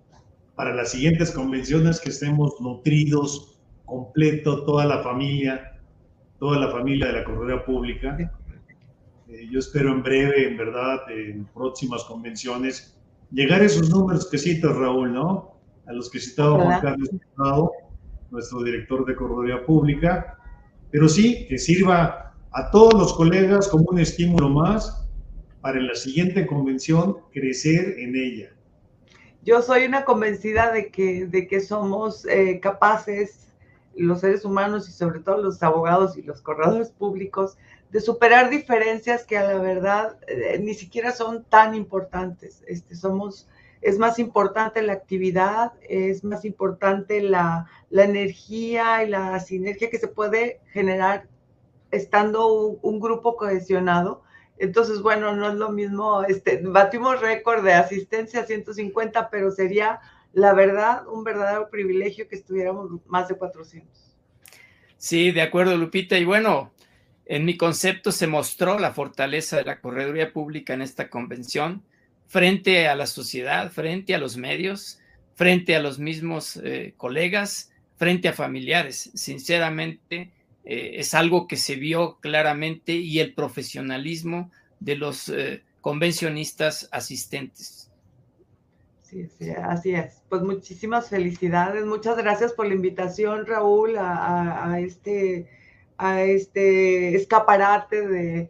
[0.55, 5.79] para las siguientes convenciones, que estemos nutridos, completo, toda la familia,
[6.37, 8.15] toda la familia de la Correa Pública.
[9.33, 12.95] Eh, yo espero en breve, en verdad, en próximas convenciones,
[13.31, 15.57] llegar a esos números que citas, Raúl, ¿no?
[15.87, 17.09] A los que citaba Juan Carlos
[18.29, 20.37] nuestro director de Correduría Pública,
[20.91, 25.07] pero sí que sirva a todos los colegas como un estímulo más
[25.61, 28.49] para en la siguiente convención crecer en ella.
[29.43, 33.47] Yo soy una convencida de que, de que somos eh, capaces,
[33.95, 37.57] los seres humanos y sobre todo los abogados y los corredores públicos,
[37.93, 42.63] de superar diferencias que a la verdad eh, ni siquiera son tan importantes.
[42.65, 43.47] Este, somos,
[43.81, 50.07] es más importante la actividad, es más importante la, energía y la sinergia que se
[50.07, 51.27] puede generar
[51.91, 54.23] estando un, grupo cohesionado.
[54.57, 59.99] Entonces, bueno, no es lo mismo, este, batimos récord de asistencia 150, pero sería,
[60.33, 64.17] la verdad, un verdadero privilegio que estuviéramos más de 400.
[64.97, 66.17] Sí, de acuerdo, Lupita.
[66.17, 66.72] Y bueno,
[67.25, 71.83] en mi concepto se mostró la fortaleza de la correduría pública en esta convención
[72.27, 74.99] frente a la sociedad, frente a los medios,
[75.35, 79.11] frente a los mismos eh, colegas, frente a familiares.
[79.13, 80.31] Sinceramente,
[80.65, 87.89] eh, es algo que se vio claramente y el profesionalismo de los eh, convencionistas asistentes.
[89.03, 90.23] Sí, sí, así es.
[90.27, 91.85] Pues muchísimas felicidades.
[91.85, 95.47] Muchas gracias por la invitación, Raúl, a este
[95.97, 98.49] a este escaparate de,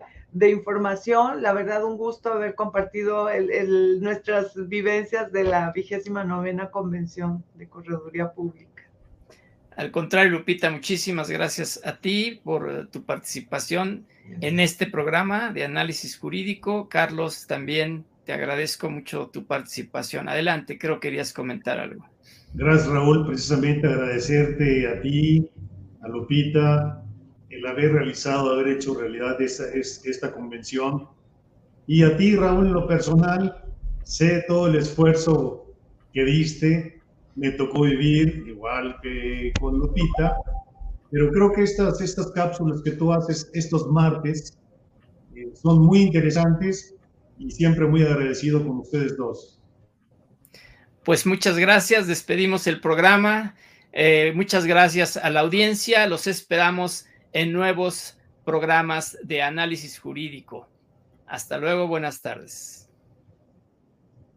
[0.49, 1.41] información.
[1.41, 3.29] La verdad, un gusto haber compartido
[3.99, 8.83] nuestras vivencias de la vigésima novena convención de Correduría Pública.
[9.75, 14.05] Al contrario, Lupita, muchísimas gracias a ti por tu participación
[14.41, 16.89] en este programa de análisis jurídico.
[16.89, 20.29] Carlos, también te agradezco mucho tu participación.
[20.29, 22.07] Adelante, creo que querías comentar algo.
[22.53, 23.25] Gracias, Raúl.
[23.25, 25.49] Precisamente agradecerte a ti,
[26.01, 27.02] a Lupita,
[27.55, 31.07] el haber realizado, haber hecho realidad esta, esta convención.
[31.87, 33.63] Y a ti, Raúl, en lo personal,
[34.03, 35.65] sé todo el esfuerzo
[36.13, 37.01] que diste,
[37.35, 40.37] me tocó vivir igual que con Lupita,
[41.11, 44.57] pero creo que estas, estas cápsulas que tú haces estos martes
[45.53, 46.95] son muy interesantes
[47.39, 49.61] y siempre muy agradecido con ustedes dos.
[51.03, 53.55] Pues muchas gracias, despedimos el programa.
[53.91, 60.69] Eh, muchas gracias a la audiencia, los esperamos en nuevos programas de análisis jurídico.
[61.27, 62.89] Hasta luego, buenas tardes.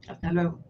[0.08, 0.60] Hasta luego.